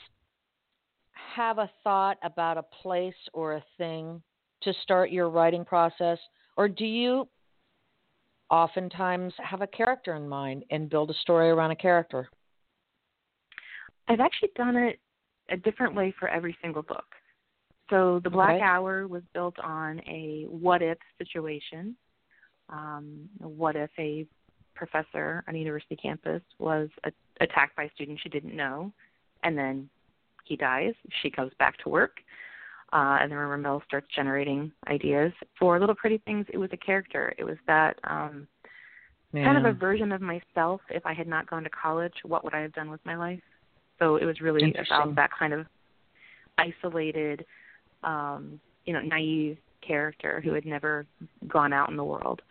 have 1.35 1.57
a 1.57 1.69
thought 1.83 2.17
about 2.23 2.57
a 2.57 2.63
place 2.63 3.15
or 3.33 3.53
a 3.53 3.63
thing 3.77 4.21
to 4.61 4.73
start 4.83 5.11
your 5.11 5.29
writing 5.29 5.65
process, 5.65 6.17
or 6.55 6.69
do 6.69 6.85
you 6.85 7.27
oftentimes 8.49 9.33
have 9.37 9.61
a 9.61 9.67
character 9.67 10.15
in 10.15 10.27
mind 10.27 10.63
and 10.69 10.89
build 10.89 11.09
a 11.09 11.15
story 11.15 11.49
around 11.49 11.71
a 11.71 11.75
character? 11.75 12.29
I've 14.07 14.19
actually 14.19 14.51
done 14.55 14.75
it 14.75 14.99
a 15.49 15.57
different 15.57 15.95
way 15.95 16.13
for 16.19 16.27
every 16.27 16.55
single 16.61 16.83
book. 16.83 17.05
So 17.89 18.21
the 18.23 18.29
Black 18.29 18.55
okay. 18.55 18.63
Hour 18.63 19.07
was 19.07 19.23
built 19.33 19.57
on 19.59 19.99
a 20.07 20.45
what 20.49 20.81
if 20.81 20.97
situation. 21.17 21.95
Um, 22.69 23.29
what 23.39 23.75
if 23.75 23.89
a 23.99 24.25
professor 24.75 25.43
on 25.47 25.55
a 25.55 25.57
university 25.57 25.95
campus 25.95 26.41
was 26.59 26.89
a- 27.03 27.11
attacked 27.41 27.75
by 27.75 27.83
a 27.83 27.91
student 27.91 28.19
she 28.21 28.29
didn't 28.29 28.55
know, 28.55 28.91
and 29.43 29.57
then 29.57 29.89
he 30.45 30.55
dies. 30.55 30.93
She 31.21 31.29
goes 31.29 31.51
back 31.59 31.77
to 31.79 31.89
work, 31.89 32.17
uh, 32.91 33.17
and 33.21 33.31
then 33.31 33.37
Rumor 33.37 33.57
Mill 33.57 33.81
starts 33.85 34.07
generating 34.15 34.71
ideas 34.87 35.31
for 35.57 35.79
Little 35.79 35.95
Pretty 35.95 36.19
Things. 36.19 36.45
It 36.51 36.57
was 36.57 36.69
a 36.73 36.77
character. 36.77 37.33
It 37.37 37.43
was 37.43 37.57
that 37.67 37.97
um, 38.03 38.47
yeah. 39.33 39.45
kind 39.45 39.57
of 39.57 39.65
a 39.65 39.77
version 39.77 40.11
of 40.11 40.21
myself. 40.21 40.81
If 40.89 41.05
I 41.05 41.13
had 41.13 41.27
not 41.27 41.49
gone 41.49 41.63
to 41.63 41.69
college, 41.69 42.13
what 42.23 42.43
would 42.43 42.53
I 42.53 42.61
have 42.61 42.73
done 42.73 42.89
with 42.89 43.01
my 43.05 43.15
life? 43.15 43.41
So 43.99 44.17
it 44.17 44.25
was 44.25 44.41
really 44.41 44.73
about 44.87 45.15
that 45.15 45.29
kind 45.37 45.53
of 45.53 45.65
isolated, 46.57 47.45
um, 48.03 48.59
you 48.85 48.93
know, 48.93 49.01
naive 49.01 49.57
character 49.85 50.41
who 50.43 50.53
had 50.53 50.65
never 50.65 51.05
gone 51.47 51.73
out 51.73 51.89
in 51.89 51.97
the 51.97 52.03
world. 52.03 52.41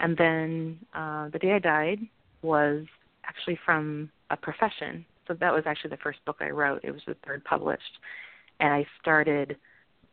And 0.00 0.16
then 0.16 0.78
uh, 0.94 1.28
the 1.30 1.38
day 1.38 1.52
I 1.52 1.58
died 1.58 2.00
was 2.42 2.84
actually 3.24 3.58
from 3.64 4.10
a 4.30 4.36
profession. 4.36 5.04
So 5.26 5.34
that 5.34 5.52
was 5.52 5.64
actually 5.66 5.90
the 5.90 5.96
first 5.98 6.24
book 6.24 6.36
I 6.40 6.50
wrote. 6.50 6.80
It 6.84 6.92
was 6.92 7.02
the 7.06 7.16
third 7.26 7.44
published, 7.44 7.98
and 8.60 8.72
I 8.72 8.86
started 9.00 9.56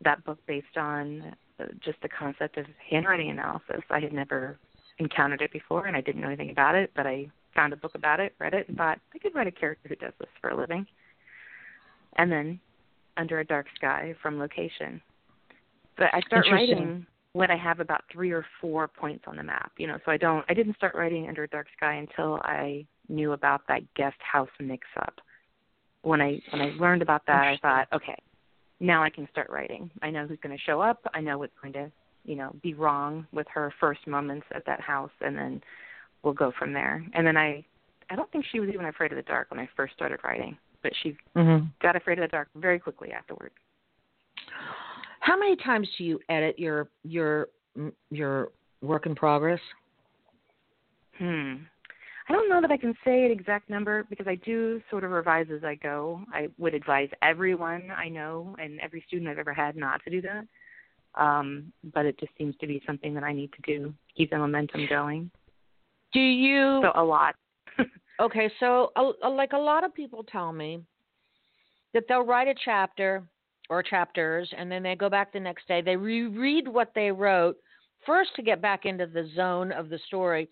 that 0.03 0.24
book 0.25 0.39
based 0.48 0.77
on 0.77 1.36
uh, 1.60 1.65
just 1.86 2.01
the 2.01 2.10
concept 2.10 2.58
of 2.58 2.65
handwriting 2.89 3.29
analysis. 3.29 3.84
I 3.89 4.00
had 4.00 4.13
never 4.13 4.58
encountered 4.98 5.41
it 5.41 5.51
before, 5.51 5.86
and 5.86 5.96
I 5.96 6.01
didn't 6.01 6.22
know 6.22 6.27
anything 6.27 6.50
about 6.50 6.75
it, 6.75 6.91
but 6.96 7.05
I 7.05 7.27
found 7.55 7.74
a 7.74 7.77
book 7.77 7.96
about 7.96 8.20
it, 8.20 8.34
read 8.39 8.53
it, 8.53 8.67
and 8.67 8.77
thought 8.77 9.00
I 9.13 9.20
could 9.20 9.36
write 9.36 9.48
a 9.48 9.51
character 9.51 9.89
who 9.89 9.96
does 9.96 10.13
this 10.20 10.29
for 10.41 10.50
a 10.50 10.58
living. 10.58 10.86
And 12.17 12.32
then 12.32 12.60
Under 13.17 13.39
a 13.39 13.46
Dark 13.46 13.67
Sky 13.75 14.15
from 14.22 14.39
Location. 14.39 15.01
But 15.98 16.08
I 16.14 16.22
start 16.22 16.48
writing 16.52 17.06
when 17.34 17.50
I 17.52 17.58
have 17.58 17.80
about 17.80 18.04
three 18.12 18.32
or 18.32 18.46
four 18.62 18.88
points 18.88 19.26
on 19.28 19.36
the 19.36 19.44
map. 19.44 19.72
You 19.78 19.88
know, 19.88 19.98
so 20.06 20.12
I 20.12 20.18
don't 20.18 20.46
I 20.50 20.54
didn't 20.54 20.76
start 20.76 20.96
writing 20.96 21.28
Under 21.28 21.44
a 21.44 21.48
Dark 21.48 21.68
Sky 21.78 21.96
until 21.96 22.36
I 22.44 22.86
knew 23.10 23.34
about 23.34 23.62
that 23.68 23.82
guest 23.96 24.18
house 24.20 24.50
mix 24.60 24.88
up. 25.00 25.16
When 26.04 26.22
I 26.22 26.40
when 26.52 26.62
I 26.62 26.74
learned 26.80 27.02
about 27.02 27.26
that 27.28 27.44
I 27.44 27.58
thought, 27.62 27.88
okay, 27.94 28.18
now 28.80 29.04
I 29.04 29.10
can 29.10 29.28
start 29.32 29.50
writing. 29.50 29.90
I 30.02 30.10
know 30.10 30.28
who's 30.28 30.40
gonna 30.42 30.58
show 30.66 30.82
up, 30.82 31.06
I 31.14 31.22
know 31.22 31.38
what's 31.38 31.54
going 31.62 31.74
to, 31.74 31.92
you 32.26 32.36
know, 32.36 32.56
be 32.62 32.74
wrong 32.74 33.28
with 33.32 33.48
her 33.54 33.74
first 33.80 34.06
moments 34.08 34.46
at 34.54 34.66
that 34.66 34.82
house 34.82 35.12
and 35.22 35.38
then 35.38 35.62
we'll 36.24 36.34
go 36.34 36.52
from 36.58 36.74
there. 36.74 37.06
And 37.14 37.26
then 37.26 37.38
I 37.38 37.66
I 38.10 38.16
don't 38.16 38.32
think 38.32 38.46
she 38.52 38.60
was 38.60 38.70
even 38.70 38.86
afraid 38.86 39.12
of 39.12 39.16
the 39.16 39.24
dark 39.24 39.50
when 39.50 39.60
I 39.60 39.70
first 39.76 39.94
started 39.94 40.20
writing, 40.24 40.58
but 40.82 40.92
she 41.02 41.18
mm-hmm. 41.36 41.66
got 41.82 41.96
afraid 41.96 42.20
of 42.20 42.24
the 42.24 42.28
dark 42.28 42.50
very 42.56 42.80
quickly 42.80 43.12
afterward. 43.12 43.52
How 45.24 45.39
many 45.39 45.56
times 45.56 45.88
do 45.98 46.03
you 46.03 46.20
edit 46.27 46.60
your 46.60 46.89
your 47.03 47.48
your 48.12 48.50
work 48.82 49.06
in 49.06 49.15
progress? 49.15 49.60
Hmm. 51.18 51.53
I 52.27 52.34
don't 52.34 52.50
know 52.50 52.60
that 52.60 52.72
I 52.72 52.75
can 52.75 52.94
say 53.06 53.25
an 53.25 53.32
exact 53.32 53.70
number 53.70 54.03
because 54.10 54.27
I 54.27 54.36
do 54.36 54.82
sort 54.89 55.06
of 55.06 55.12
revise 55.12 55.48
as 55.53 55.63
I 55.63 55.75
go. 55.75 56.22
I 56.34 56.50
would 56.58 56.74
advise 56.74 57.08
everyone 57.22 57.89
I 57.96 58.10
know 58.10 58.53
and 58.60 58.82
every 58.82 59.01
student 59.08 59.30
I've 59.30 59.38
ever 59.38 59.53
had 59.53 59.77
not 59.77 60.03
to 60.03 60.10
do 60.10 60.22
that. 60.24 60.46
Um, 61.15 61.72
but 61.94 62.06
it 62.06 62.20
just 62.20 62.34
seems 62.38 62.56
to 62.60 62.68
be 62.68 62.82
something 62.86 63.13
that 63.13 63.24
I 63.24 63.32
need 63.32 63.51
to 63.53 63.62
do, 63.65 63.94
keep 64.18 64.30
the 64.30 64.38
momentum 64.38 64.88
going. 64.89 65.32
Do 66.12 66.20
you? 66.20 66.82
So 66.84 66.92
a 66.96 67.03
lot. 67.03 67.36
okay, 68.20 68.51
so 68.60 68.92
uh, 68.98 69.30
like 69.30 69.53
a 69.53 69.58
lot 69.58 69.86
of 69.86 69.94
people 69.94 70.25
tell 70.25 70.51
me 70.51 70.82
that 71.94 72.03
they'll 72.10 72.25
write 72.25 72.50
a 72.50 72.56
chapter 72.65 73.24
or 73.74 73.82
chapters 73.82 74.48
and 74.56 74.72
then 74.72 74.84
they 74.84 74.96
go 74.96 75.10
back 75.10 75.34
the 75.34 75.39
next 75.39 75.68
day. 75.68 75.82
They 75.82 75.96
reread 75.96 76.68
what 76.68 76.92
they 76.94 77.12
wrote 77.12 77.58
first 78.06 78.30
to 78.36 78.44
get 78.44 78.62
back 78.62 78.86
into 78.86 79.08
the 79.08 79.27
zone 79.36 79.72
of 79.72 79.89
the 79.89 80.00
story, 80.06 80.48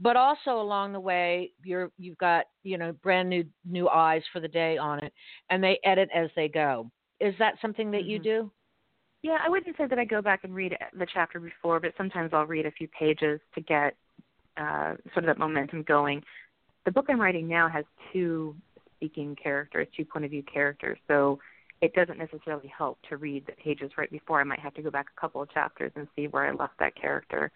but 0.00 0.16
also 0.16 0.60
along 0.60 0.92
the 0.92 1.00
way 1.00 1.52
you're 1.62 1.92
you've 1.98 2.18
got 2.18 2.46
you 2.64 2.76
know 2.76 2.92
brand 2.92 3.30
new 3.30 3.44
new 3.64 3.88
eyes 3.88 4.22
for 4.32 4.40
the 4.40 4.48
day 4.48 4.76
on 4.76 4.98
it, 5.04 5.12
and 5.50 5.62
they 5.62 5.78
edit 5.84 6.08
as 6.12 6.30
they 6.34 6.48
go. 6.48 6.90
Is 7.20 7.34
that 7.38 7.54
something 7.62 7.92
that 7.92 8.02
mm-hmm. 8.02 8.10
you 8.10 8.18
do? 8.18 8.50
Yeah, 9.22 9.38
I 9.42 9.48
wouldn't 9.48 9.76
say 9.78 9.86
that 9.86 9.98
I 9.98 10.04
go 10.04 10.20
back 10.20 10.40
and 10.42 10.54
read 10.54 10.76
the 10.98 11.06
chapter 11.14 11.40
before, 11.40 11.80
but 11.80 11.92
sometimes 11.96 12.30
I'll 12.34 12.44
read 12.44 12.66
a 12.66 12.72
few 12.72 12.88
pages 12.88 13.40
to 13.54 13.60
get 13.60 13.96
uh, 14.56 14.94
sort 15.14 15.18
of 15.18 15.26
that 15.26 15.38
momentum 15.38 15.82
going. 15.84 16.22
The 16.84 16.90
book 16.90 17.06
I'm 17.08 17.20
writing 17.20 17.48
now 17.48 17.68
has 17.68 17.84
two 18.12 18.54
speaking 18.96 19.34
characters, 19.40 19.86
two 19.96 20.04
point 20.04 20.24
of 20.24 20.32
view 20.32 20.42
characters, 20.42 20.98
so 21.06 21.38
it 21.80 21.94
doesn't 21.94 22.18
necessarily 22.18 22.72
help 22.76 22.98
to 23.08 23.16
read 23.16 23.46
the 23.46 23.52
pages 23.52 23.90
right 23.98 24.10
before. 24.10 24.40
I 24.40 24.44
might 24.44 24.60
have 24.60 24.74
to 24.74 24.82
go 24.82 24.90
back 24.90 25.06
a 25.16 25.20
couple 25.20 25.42
of 25.42 25.50
chapters 25.50 25.92
and 25.96 26.06
see 26.16 26.28
where 26.28 26.46
I 26.46 26.52
left 26.52 26.78
that 26.78 26.94
character. 26.94 27.50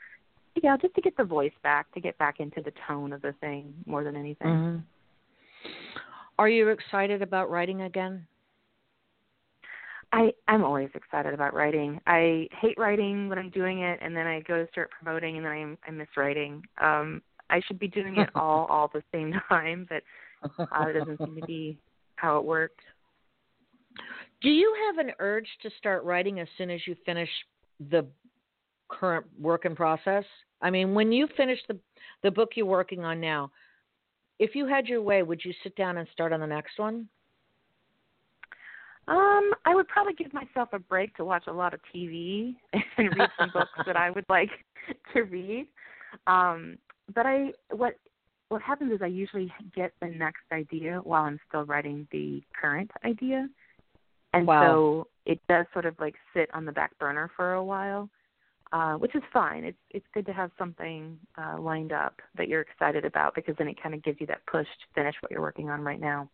Yeah, 0.62 0.76
just 0.76 0.94
to 0.96 1.00
get 1.00 1.16
the 1.16 1.24
voice 1.24 1.52
back, 1.62 1.92
to 1.94 2.00
get 2.00 2.18
back 2.18 2.40
into 2.40 2.60
the 2.60 2.72
tone 2.86 3.12
of 3.12 3.22
the 3.22 3.32
thing 3.40 3.72
more 3.86 4.04
than 4.04 4.16
anything. 4.16 4.48
Mm-hmm. 4.48 4.78
Are 6.38 6.48
you 6.48 6.68
excited 6.68 7.22
about 7.22 7.50
writing 7.50 7.82
again? 7.82 8.26
I 10.12 10.32
I'm 10.46 10.64
always 10.64 10.88
excited 10.94 11.34
about 11.34 11.54
writing. 11.54 12.00
I 12.06 12.48
hate 12.60 12.78
writing 12.78 13.28
when 13.28 13.38
I'm 13.38 13.50
doing 13.50 13.80
it, 13.80 13.98
and 14.00 14.16
then 14.16 14.26
I 14.26 14.40
go 14.40 14.64
to 14.64 14.70
start 14.70 14.90
promoting, 14.90 15.36
and 15.36 15.44
then 15.44 15.52
I 15.84 15.88
I 15.88 15.90
miss 15.90 16.08
writing. 16.16 16.62
Um, 16.80 17.22
I 17.50 17.60
should 17.66 17.78
be 17.78 17.88
doing 17.88 18.16
it 18.16 18.30
all 18.34 18.66
all 18.66 18.84
at 18.84 18.92
the 18.92 19.02
same 19.12 19.34
time, 19.48 19.86
but 19.88 20.02
uh, 20.58 20.86
it 20.88 20.98
doesn't 20.98 21.18
seem 21.18 21.34
to 21.40 21.46
be 21.46 21.78
how 22.16 22.38
it 22.38 22.44
works. 22.44 22.84
Do 24.40 24.50
you 24.50 24.74
have 24.86 25.04
an 25.04 25.12
urge 25.18 25.48
to 25.62 25.70
start 25.78 26.04
writing 26.04 26.40
as 26.40 26.48
soon 26.56 26.70
as 26.70 26.80
you 26.86 26.94
finish 27.04 27.28
the 27.90 28.06
current 28.88 29.26
work 29.40 29.64
in 29.64 29.74
process? 29.74 30.24
I 30.62 30.70
mean, 30.70 30.94
when 30.94 31.12
you 31.12 31.28
finish 31.36 31.58
the 31.68 31.78
the 32.22 32.30
book 32.30 32.50
you're 32.54 32.66
working 32.66 33.04
on 33.04 33.20
now, 33.20 33.50
if 34.38 34.54
you 34.54 34.66
had 34.66 34.86
your 34.86 35.02
way, 35.02 35.22
would 35.22 35.44
you 35.44 35.52
sit 35.62 35.76
down 35.76 35.98
and 35.98 36.08
start 36.12 36.32
on 36.32 36.40
the 36.40 36.46
next 36.46 36.78
one? 36.78 37.08
Um, 39.08 39.52
I 39.64 39.74
would 39.74 39.88
probably 39.88 40.12
give 40.12 40.32
myself 40.34 40.68
a 40.72 40.78
break 40.78 41.16
to 41.16 41.24
watch 41.24 41.44
a 41.46 41.52
lot 41.52 41.72
of 41.72 41.80
TV 41.94 42.54
and 42.72 43.16
read 43.16 43.30
some 43.38 43.50
books 43.52 43.70
that 43.86 43.96
I 43.96 44.10
would 44.10 44.26
like 44.28 44.50
to 45.14 45.22
read. 45.22 45.66
Um, 46.26 46.78
but 47.14 47.26
I 47.26 47.52
what 47.70 47.94
what 48.48 48.62
happens 48.62 48.92
is 48.92 49.00
I 49.02 49.06
usually 49.06 49.52
get 49.74 49.92
the 50.00 50.08
next 50.08 50.44
idea 50.52 51.00
while 51.02 51.24
I'm 51.24 51.38
still 51.48 51.64
writing 51.64 52.06
the 52.12 52.42
current 52.58 52.90
idea. 53.04 53.48
And 54.32 54.46
wow. 54.46 54.66
so 54.66 55.08
it 55.26 55.40
does 55.48 55.66
sort 55.72 55.86
of 55.86 55.94
like 55.98 56.14
sit 56.34 56.48
on 56.54 56.64
the 56.64 56.72
back 56.72 56.98
burner 56.98 57.30
for 57.36 57.54
a 57.54 57.64
while. 57.64 58.08
Uh, 58.70 58.96
which 58.96 59.14
is 59.14 59.22
fine. 59.32 59.64
It's 59.64 59.78
it's 59.92 60.04
good 60.12 60.26
to 60.26 60.32
have 60.34 60.50
something 60.58 61.18
uh, 61.38 61.58
lined 61.58 61.90
up 61.90 62.20
that 62.36 62.48
you're 62.48 62.60
excited 62.60 63.06
about 63.06 63.34
because 63.34 63.54
then 63.56 63.66
it 63.66 63.82
kind 63.82 63.94
of 63.94 64.02
gives 64.02 64.20
you 64.20 64.26
that 64.26 64.44
push 64.46 64.66
to 64.66 64.94
finish 64.94 65.14
what 65.20 65.32
you're 65.32 65.40
working 65.40 65.70
on 65.70 65.80
right 65.80 65.98
now. 65.98 66.28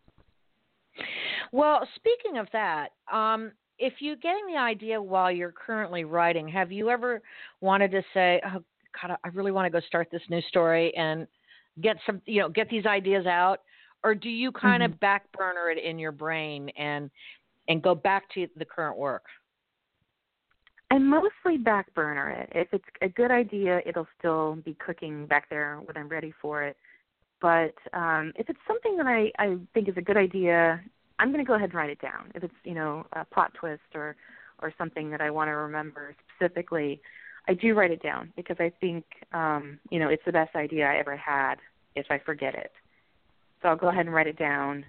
Well, 1.53 1.87
speaking 1.95 2.37
of 2.37 2.47
that, 2.51 2.89
um, 3.09 3.53
if 3.79 3.93
you're 3.99 4.17
getting 4.17 4.47
the 4.47 4.59
idea 4.59 5.01
while 5.01 5.31
you're 5.31 5.53
currently 5.53 6.03
writing, 6.03 6.45
have 6.49 6.73
you 6.73 6.89
ever 6.89 7.21
wanted 7.61 7.91
to 7.91 8.03
say, 8.13 8.41
"Oh 8.45 8.61
God, 9.01 9.17
I 9.23 9.27
really 9.29 9.53
want 9.53 9.65
to 9.65 9.69
go 9.69 9.85
start 9.87 10.09
this 10.11 10.23
new 10.29 10.41
story 10.49 10.93
and 10.97 11.27
get 11.79 11.95
some, 12.05 12.21
you 12.25 12.41
know, 12.41 12.49
get 12.49 12.69
these 12.69 12.85
ideas 12.85 13.25
out," 13.25 13.61
or 14.03 14.13
do 14.13 14.29
you 14.29 14.51
kind 14.51 14.83
mm-hmm. 14.83 14.91
of 14.91 14.99
back 14.99 15.31
burner 15.31 15.69
it 15.69 15.81
in 15.81 15.97
your 15.97 16.11
brain 16.11 16.67
and 16.77 17.09
and 17.67 17.81
go 17.81 17.95
back 17.95 18.29
to 18.33 18.47
the 18.57 18.65
current 18.65 18.97
work? 18.97 19.23
I 20.91 20.99
mostly 20.99 21.57
back 21.57 21.93
burner 21.93 22.29
it. 22.29 22.49
If 22.53 22.67
it's 22.71 22.85
a 23.01 23.09
good 23.09 23.31
idea, 23.31 23.81
it'll 23.85 24.07
still 24.19 24.55
be 24.55 24.75
cooking 24.75 25.25
back 25.25 25.49
there 25.49 25.79
when 25.83 25.97
I'm 25.97 26.07
ready 26.07 26.33
for 26.41 26.63
it. 26.63 26.77
But 27.41 27.73
um, 27.93 28.31
if 28.35 28.49
it's 28.49 28.59
something 28.67 28.97
that 28.97 29.07
I, 29.07 29.31
I 29.37 29.57
think 29.73 29.89
is 29.89 29.97
a 29.97 30.01
good 30.01 30.17
idea, 30.17 30.81
I'm 31.19 31.31
going 31.31 31.43
to 31.43 31.47
go 31.47 31.55
ahead 31.55 31.69
and 31.69 31.73
write 31.73 31.89
it 31.89 32.01
down. 32.01 32.31
If 32.33 32.43
it's 32.43 32.53
you 32.63 32.75
know 32.75 33.05
a 33.13 33.25
plot 33.25 33.53
twist 33.55 33.81
or 33.93 34.15
or 34.59 34.73
something 34.77 35.09
that 35.09 35.21
I 35.21 35.31
want 35.31 35.49
to 35.49 35.53
remember 35.53 36.15
specifically, 36.37 37.01
I 37.47 37.53
do 37.53 37.73
write 37.73 37.91
it 37.91 38.01
down 38.01 38.31
because 38.35 38.57
I 38.59 38.71
think 38.79 39.05
um, 39.33 39.79
you 39.89 39.99
know 39.99 40.09
it's 40.09 40.23
the 40.25 40.31
best 40.31 40.55
idea 40.55 40.87
I 40.87 40.97
ever 40.97 41.15
had 41.15 41.55
if 41.95 42.05
I 42.09 42.19
forget 42.19 42.55
it. 42.55 42.71
So 43.61 43.69
I'll 43.69 43.75
go 43.77 43.87
ahead 43.89 44.05
and 44.05 44.13
write 44.13 44.27
it 44.27 44.37
down, 44.37 44.85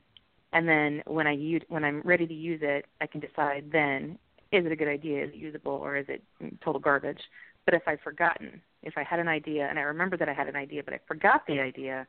and 0.52 0.68
then 0.68 1.02
when 1.06 1.26
I 1.26 1.32
use 1.32 1.62
when 1.68 1.84
I'm 1.84 2.00
ready 2.02 2.26
to 2.26 2.34
use 2.34 2.60
it, 2.62 2.86
I 3.00 3.06
can 3.06 3.20
decide 3.20 3.70
then 3.72 4.18
is 4.52 4.64
it 4.64 4.72
a 4.72 4.76
good 4.76 4.88
idea, 4.88 5.24
is 5.24 5.30
it 5.30 5.36
usable, 5.36 5.72
or 5.72 5.96
is 5.96 6.06
it 6.08 6.22
total 6.64 6.80
garbage. 6.80 7.20
But 7.64 7.74
if 7.74 7.82
I've 7.86 8.00
forgotten, 8.00 8.60
if 8.82 8.94
I 8.96 9.02
had 9.02 9.18
an 9.18 9.28
idea 9.28 9.66
and 9.68 9.78
I 9.78 9.82
remember 9.82 10.16
that 10.16 10.28
I 10.28 10.32
had 10.32 10.48
an 10.48 10.54
idea, 10.54 10.82
but 10.84 10.94
I 10.94 11.00
forgot 11.08 11.42
the 11.48 11.60
idea, 11.60 12.06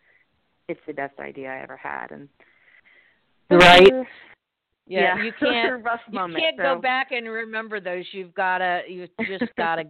it's 0.67 0.79
the 0.85 0.93
best 0.93 1.19
idea 1.19 1.49
I 1.49 1.63
ever 1.63 1.77
had. 1.77 2.11
And 2.11 2.29
right. 3.49 3.91
Yeah, 4.85 5.17
yeah. 5.17 5.23
you 5.23 5.31
can't. 5.39 5.83
you 6.07 6.13
moment. 6.13 6.39
can't 6.39 6.57
so. 6.57 6.75
go 6.75 6.81
back 6.81 7.11
and 7.11 7.27
remember 7.27 7.79
those. 7.79 8.05
You've 8.11 8.35
gotta. 8.35 8.81
You 8.87 9.07
just 9.19 9.55
gotta. 9.57 9.85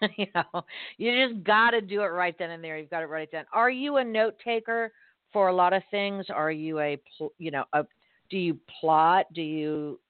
you 0.16 0.26
know, 0.34 0.64
you 0.96 1.28
just 1.28 1.44
gotta 1.44 1.80
do 1.80 2.02
it 2.02 2.06
right 2.06 2.36
then 2.38 2.50
and 2.50 2.62
there. 2.62 2.78
You've 2.78 2.90
got 2.90 3.00
to 3.00 3.06
write 3.06 3.28
it 3.28 3.32
down. 3.32 3.46
Are 3.52 3.70
you 3.70 3.96
a 3.96 4.04
note 4.04 4.34
taker 4.44 4.92
for 5.32 5.48
a 5.48 5.54
lot 5.54 5.72
of 5.72 5.82
things? 5.90 6.26
Are 6.30 6.50
you 6.50 6.80
a, 6.80 7.00
you 7.38 7.50
know, 7.50 7.64
a, 7.72 7.84
do 8.30 8.38
you 8.38 8.58
plot? 8.80 9.26
Do 9.34 9.42
you, 9.42 10.00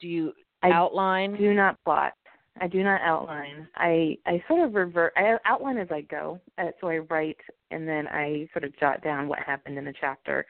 do 0.00 0.08
you 0.08 0.32
I 0.62 0.70
outline? 0.70 1.36
do 1.36 1.54
not 1.54 1.82
plot. 1.84 2.12
I 2.60 2.66
do 2.66 2.82
not 2.82 3.00
outline. 3.02 3.68
I 3.76 4.16
I 4.26 4.42
sort 4.48 4.66
of 4.66 4.74
revert. 4.74 5.12
I 5.16 5.36
outline 5.44 5.78
as 5.78 5.88
I 5.90 6.00
go. 6.02 6.40
Uh, 6.58 6.70
so 6.80 6.88
I 6.88 6.98
write 6.98 7.36
and 7.70 7.86
then 7.86 8.06
I 8.08 8.48
sort 8.52 8.64
of 8.64 8.76
jot 8.78 9.02
down 9.02 9.28
what 9.28 9.38
happened 9.38 9.78
in 9.78 9.84
the 9.84 9.94
chapter, 10.00 10.44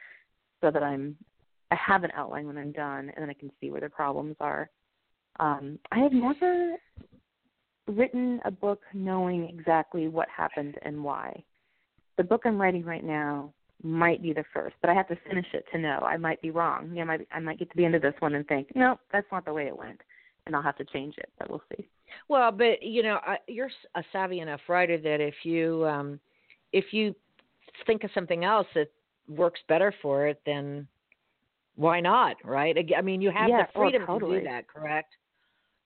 so 0.61 0.71
that 0.71 0.83
I'm 0.83 1.15
I 1.71 1.75
have 1.75 2.03
an 2.03 2.11
outline 2.15 2.47
when 2.47 2.57
I'm 2.57 2.71
done, 2.71 3.11
and 3.15 3.17
then 3.17 3.29
I 3.29 3.33
can 3.33 3.51
see 3.61 3.69
where 3.69 3.81
the 3.81 3.89
problems 3.89 4.35
are. 4.39 4.69
Um, 5.39 5.77
I 5.91 5.99
have 5.99 6.11
never 6.11 6.75
written 7.87 8.39
a 8.45 8.51
book 8.51 8.81
knowing 8.93 9.47
exactly 9.47 10.07
what 10.07 10.27
happened 10.35 10.75
and 10.81 11.03
why. 11.03 11.43
The 12.17 12.23
book 12.23 12.41
I'm 12.45 12.59
writing 12.59 12.83
right 12.83 13.03
now 13.03 13.53
might 13.83 14.21
be 14.21 14.33
the 14.33 14.43
first, 14.53 14.75
but 14.81 14.89
I 14.89 14.93
have 14.93 15.07
to 15.07 15.17
finish 15.27 15.45
it 15.53 15.65
to 15.71 15.77
know. 15.77 15.99
I 15.99 16.17
might 16.17 16.41
be 16.41 16.51
wrong. 16.51 16.91
Yeah, 16.93 17.03
I 17.03 17.05
might 17.05 17.27
I 17.31 17.39
might 17.39 17.59
get 17.59 17.69
to 17.71 17.77
the 17.77 17.85
end 17.85 17.95
of 17.95 18.01
this 18.01 18.15
one 18.19 18.35
and 18.35 18.47
think, 18.47 18.69
no, 18.75 18.99
that's 19.11 19.27
not 19.31 19.45
the 19.45 19.53
way 19.53 19.67
it 19.67 19.77
went, 19.77 20.01
and 20.45 20.55
I'll 20.55 20.61
have 20.61 20.77
to 20.77 20.85
change 20.85 21.15
it. 21.17 21.29
But 21.37 21.49
we'll 21.49 21.63
see. 21.75 21.87
Well, 22.27 22.51
but 22.51 22.81
you 22.81 23.03
know, 23.03 23.19
I, 23.25 23.37
you're 23.47 23.69
a 23.95 24.03
savvy 24.11 24.39
enough 24.39 24.61
writer 24.67 24.97
that 24.97 25.21
if 25.21 25.35
you, 25.43 25.85
um, 25.85 26.19
if 26.73 26.85
you 26.91 27.15
think 27.85 28.03
of 28.03 28.11
something 28.13 28.43
else 28.43 28.67
that 28.75 28.91
works 29.27 29.59
better 29.67 29.93
for 30.01 30.27
it, 30.27 30.41
then 30.45 30.87
why 31.75 32.01
not, 32.01 32.35
right? 32.43 32.75
I 32.97 33.01
mean, 33.01 33.21
you 33.21 33.31
have 33.31 33.49
Yeah, 33.49 33.63
the 33.63 33.79
oh, 33.79 33.83
freedom 33.83 34.01
to 34.01 34.07
totally. 34.07 34.39
do 34.39 34.45
that, 34.45 34.67
correct? 34.67 35.13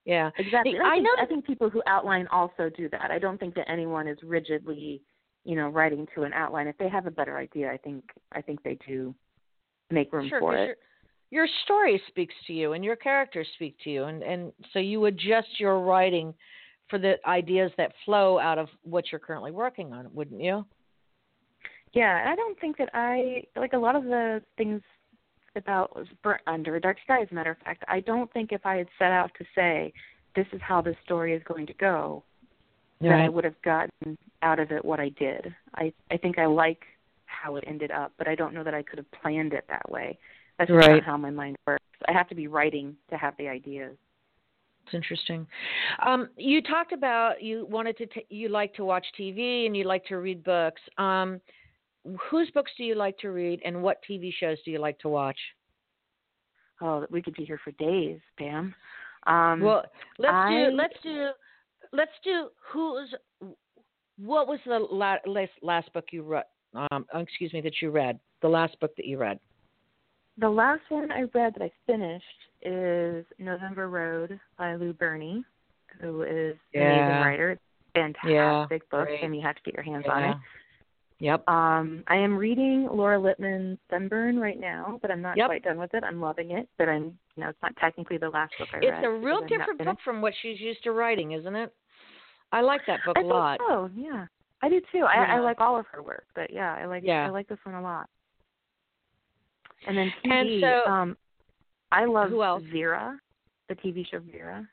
Yeah. 0.04 0.30
Exactly. 0.38 0.74
And 0.74 0.82
I, 0.82 0.88
I 0.88 0.94
think, 0.94 1.04
know 1.04 1.22
I 1.22 1.26
think 1.26 1.46
people 1.46 1.70
who 1.70 1.82
outline 1.86 2.26
also 2.32 2.70
do 2.76 2.88
that. 2.90 3.10
I 3.10 3.18
don't 3.18 3.38
think 3.38 3.54
that 3.54 3.70
anyone 3.70 4.08
is 4.08 4.18
rigidly, 4.22 5.02
you 5.44 5.56
know, 5.56 5.68
writing 5.68 6.06
to 6.14 6.22
an 6.22 6.32
outline. 6.32 6.66
If 6.66 6.78
they 6.78 6.88
have 6.88 7.06
a 7.06 7.10
better 7.10 7.36
idea, 7.36 7.70
I 7.70 7.76
think 7.76 8.04
I 8.32 8.40
think 8.40 8.62
they 8.62 8.78
do 8.86 9.14
make 9.90 10.12
room 10.12 10.28
sure, 10.28 10.40
for 10.40 10.56
it. 10.56 10.78
Your, 11.30 11.44
your 11.44 11.48
story 11.64 12.00
speaks 12.08 12.34
to 12.46 12.52
you, 12.52 12.72
and 12.72 12.84
your 12.84 12.96
characters 12.96 13.46
speak 13.54 13.76
to 13.84 13.90
you, 13.90 14.04
and 14.04 14.22
and 14.22 14.52
so 14.72 14.78
you 14.78 15.04
adjust 15.06 15.58
your 15.58 15.80
writing 15.80 16.34
for 16.88 16.98
the 16.98 17.14
ideas 17.26 17.72
that 17.76 17.92
flow 18.04 18.38
out 18.38 18.58
of 18.58 18.68
what 18.82 19.04
you're 19.10 19.18
currently 19.18 19.50
working 19.50 19.92
on, 19.92 20.08
wouldn't 20.12 20.40
you? 20.40 20.64
Yeah, 21.92 22.20
and 22.20 22.28
I 22.28 22.34
don't 22.34 22.58
think 22.60 22.76
that 22.78 22.90
I 22.92 23.44
like 23.56 23.72
a 23.72 23.78
lot 23.78 23.96
of 23.96 24.04
the 24.04 24.42
things 24.56 24.82
about 25.56 25.96
burnt 26.22 26.42
under 26.46 26.76
a 26.76 26.80
dark 26.80 26.96
sky. 27.04 27.22
As 27.22 27.28
a 27.30 27.34
matter 27.34 27.52
of 27.52 27.58
fact, 27.58 27.84
I 27.86 28.00
don't 28.00 28.32
think 28.32 28.50
if 28.52 28.66
I 28.66 28.76
had 28.76 28.88
set 28.98 29.12
out 29.12 29.30
to 29.38 29.44
say 29.54 29.92
this 30.34 30.46
is 30.52 30.60
how 30.60 30.82
this 30.82 30.96
story 31.04 31.34
is 31.34 31.42
going 31.44 31.66
to 31.66 31.74
go, 31.74 32.24
that 33.00 33.12
I 33.12 33.28
would 33.28 33.44
have 33.44 33.60
gotten 33.62 34.18
out 34.44 34.60
of 34.60 34.70
it 34.70 34.84
what 34.84 35.00
I 35.00 35.08
did. 35.10 35.52
I 35.74 35.92
I 36.10 36.16
think 36.18 36.38
I 36.38 36.46
like 36.46 36.82
how 37.26 37.56
it 37.56 37.64
ended 37.66 37.90
up, 37.90 38.12
but 38.18 38.28
I 38.28 38.34
don't 38.36 38.54
know 38.54 38.62
that 38.62 38.74
I 38.74 38.82
could 38.82 38.98
have 38.98 39.10
planned 39.10 39.52
it 39.54 39.64
that 39.68 39.90
way. 39.90 40.18
That's 40.58 40.70
Right. 40.70 40.90
not 40.92 41.02
how 41.02 41.16
my 41.16 41.30
mind 41.30 41.56
works. 41.66 41.82
I 42.06 42.12
have 42.12 42.28
to 42.28 42.34
be 42.36 42.46
writing 42.46 42.96
to 43.10 43.16
have 43.16 43.36
the 43.38 43.48
ideas. 43.48 43.96
It's 44.84 44.94
interesting. 44.94 45.46
Um, 46.06 46.28
you 46.36 46.60
talked 46.62 46.92
about 46.92 47.42
you 47.42 47.66
wanted 47.70 47.96
to 47.98 48.06
t- 48.06 48.26
you 48.28 48.48
like 48.50 48.72
to 48.74 48.84
watch 48.84 49.06
TV 49.18 49.66
and 49.66 49.76
you 49.76 49.84
like 49.84 50.04
to 50.06 50.16
read 50.18 50.44
books. 50.44 50.80
Um, 50.98 51.40
whose 52.30 52.50
books 52.50 52.70
do 52.76 52.84
you 52.84 52.94
like 52.94 53.16
to 53.18 53.30
read, 53.30 53.60
and 53.64 53.82
what 53.82 54.02
TV 54.08 54.30
shows 54.38 54.58
do 54.64 54.70
you 54.70 54.78
like 54.78 54.98
to 55.00 55.08
watch? 55.08 55.38
Oh, 56.82 57.06
we 57.10 57.22
could 57.22 57.34
be 57.34 57.44
here 57.46 57.58
for 57.64 57.70
days, 57.72 58.20
Pam. 58.38 58.74
Um, 59.26 59.60
well, 59.60 59.84
let's 60.18 60.34
I- 60.34 60.50
do 60.50 60.76
let's 60.76 61.00
do 61.02 61.30
let's 61.92 62.12
do 62.22 62.48
who's 62.70 63.14
what 64.18 64.46
was 64.48 64.58
the 64.66 64.78
la- 64.78 65.16
last 65.26 65.52
last 65.62 65.92
book 65.92 66.06
you 66.10 66.22
read? 66.22 66.44
Um, 66.74 67.06
oh, 67.14 67.20
excuse 67.20 67.52
me, 67.52 67.60
that 67.62 67.74
you 67.80 67.90
read. 67.90 68.18
The 68.42 68.48
last 68.48 68.78
book 68.80 68.94
that 68.96 69.06
you 69.06 69.18
read. 69.18 69.38
The 70.38 70.48
last 70.48 70.82
one 70.88 71.12
I 71.12 71.22
read 71.32 71.54
that 71.54 71.62
I 71.62 71.70
finished 71.86 72.24
is 72.62 73.24
November 73.38 73.88
Road 73.88 74.38
by 74.58 74.74
Lou 74.74 74.92
Berney, 74.92 75.44
who 76.00 76.22
is 76.22 76.56
an 76.74 76.82
amazing 76.82 77.20
writer. 77.20 77.50
It's 77.52 77.62
fantastic 77.94 78.88
book, 78.90 79.06
great. 79.06 79.22
and 79.22 79.34
you 79.36 79.42
have 79.42 79.54
to 79.54 79.62
get 79.64 79.74
your 79.74 79.84
hands 79.84 80.06
on 80.08 80.24
it. 80.24 80.36
Yep. 81.20 81.48
Um, 81.48 82.02
I 82.08 82.16
am 82.16 82.36
reading 82.36 82.88
Laura 82.92 83.18
Lippman's 83.20 83.78
Sunburn 83.88 84.40
right 84.40 84.58
now, 84.58 84.98
but 85.00 85.12
I'm 85.12 85.22
not 85.22 85.36
Yep. 85.36 85.46
quite 85.46 85.62
done 85.62 85.78
with 85.78 85.94
it. 85.94 86.02
I'm 86.02 86.20
loving 86.20 86.50
it, 86.50 86.68
but 86.76 86.88
I'm 86.88 87.16
you 87.36 87.42
know 87.42 87.48
it's 87.48 87.62
not 87.62 87.76
technically 87.76 88.18
the 88.18 88.28
last 88.28 88.52
book 88.58 88.68
I 88.72 88.78
read. 88.78 88.94
It's 88.94 89.06
a 89.06 89.10
real 89.10 89.40
because 89.42 89.52
I'm 89.52 89.58
not 89.58 89.66
different 89.68 89.84
book 89.84 89.98
from 90.04 90.20
what 90.20 90.34
she's 90.42 90.60
used 90.60 90.82
to 90.84 90.92
writing, 90.92 91.32
isn't 91.32 91.54
it? 91.54 91.72
I 92.54 92.60
like 92.60 92.80
that 92.86 93.00
book 93.04 93.16
I 93.18 93.22
a 93.22 93.24
lot. 93.24 93.58
think 93.58 93.68
so. 93.70 93.90
Yeah, 93.96 94.26
I 94.62 94.68
do 94.68 94.80
too. 94.92 95.00
I, 95.04 95.14
Yeah. 95.22 95.34
I 95.36 95.40
like 95.40 95.60
all 95.60 95.76
of 95.78 95.86
her 95.92 96.02
work, 96.02 96.26
but 96.34 96.50
yeah, 96.52 96.74
I 96.74 96.86
like 96.86 97.02
Yeah. 97.04 97.26
I 97.26 97.30
like 97.30 97.48
this 97.48 97.58
one 97.64 97.74
a 97.74 97.82
lot. 97.82 98.08
And 99.86 99.96
then 99.98 100.12
And 100.24 100.48
TV, 100.48 100.60
so- 100.60 100.90
um, 100.90 101.16
I 101.92 102.04
love 102.06 102.30
Who 102.30 102.42
else? 102.42 102.62
Vera, 102.72 103.18
the 103.68 103.74
TV 103.74 104.06
show 104.10 104.20
Vera. 104.20 104.66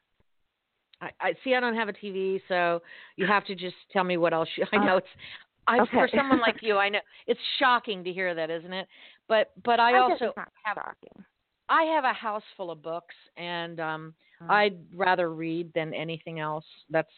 I, 1.02 1.10
I 1.20 1.34
see. 1.44 1.56
I 1.56 1.60
don't 1.60 1.76
have 1.76 1.90
a 1.90 1.94
TV, 1.94 2.40
so 2.48 2.82
you 3.16 3.26
have 3.26 3.44
to 3.46 3.56
just 3.56 3.76
tell 3.92 4.04
me 4.04 4.18
what 4.18 4.34
else. 4.34 4.50
You, 4.56 4.66
I 4.72 4.78
Uh, 4.78 4.84
know 4.86 4.98
it's. 4.98 5.08
I, 5.68 5.86
For 5.92 6.08
someone 6.16 6.40
like 6.40 6.58
you, 6.62 6.78
I 6.78 6.90
know 6.90 7.00
it's 7.28 7.40
shocking 7.60 8.04
to 8.04 8.12
hear 8.12 8.34
that, 8.36 8.50
isn't 8.50 8.74
it? 8.74 8.88
But 9.28 9.52
but 9.64 9.80
I, 9.80 9.92
guess 9.92 10.22
also 10.22 10.34
have 10.66 10.78
shocking. 10.78 11.26
I 11.70 11.84
have 11.84 12.04
a 12.04 12.14
house 12.14 12.44
full 12.58 12.70
of 12.72 12.82
books, 12.82 13.16
and 13.38 13.80
um 13.80 14.14
Mm. 14.42 14.50
I'd 14.50 14.78
rather 14.96 15.32
read 15.32 15.72
than 15.76 15.94
anything 15.94 16.40
else. 16.40 16.66
That's 16.90 17.12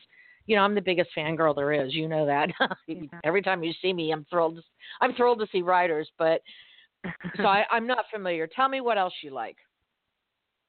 you 0.45 0.56
know 0.56 0.63
I'm 0.63 0.75
the 0.75 0.82
biggest 0.82 1.10
fangirl 1.17 1.56
there 1.56 1.71
is. 1.71 1.93
You 1.93 2.08
know 2.08 2.25
that. 2.25 2.49
Yeah. 2.88 3.01
Every 3.23 3.41
time 3.41 3.63
you 3.63 3.73
see 3.82 3.93
me, 3.93 4.12
I'm 4.12 4.25
thrilled. 4.29 4.58
To, 4.58 4.62
I'm 5.01 5.13
thrilled 5.13 5.39
to 5.39 5.47
see 5.51 5.62
writers, 5.62 6.10
but 6.17 6.41
so 7.38 7.43
I, 7.45 7.63
I'm 7.71 7.88
not 7.88 8.06
familiar. 8.13 8.47
Tell 8.47 8.69
me 8.69 8.82
what 8.82 8.97
else 8.97 9.13
you 9.21 9.32
like. 9.32 9.58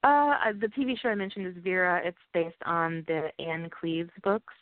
Uh, 0.04 0.52
the 0.60 0.66
TV 0.66 1.00
show 1.00 1.08
I 1.08 1.14
mentioned 1.14 1.46
is 1.46 1.54
Vera. 1.64 1.98
It's 2.04 2.18
based 2.34 2.62
on 2.66 3.04
the 3.06 3.30
Ann 3.42 3.70
Cleeves 3.70 4.10
books. 4.22 4.52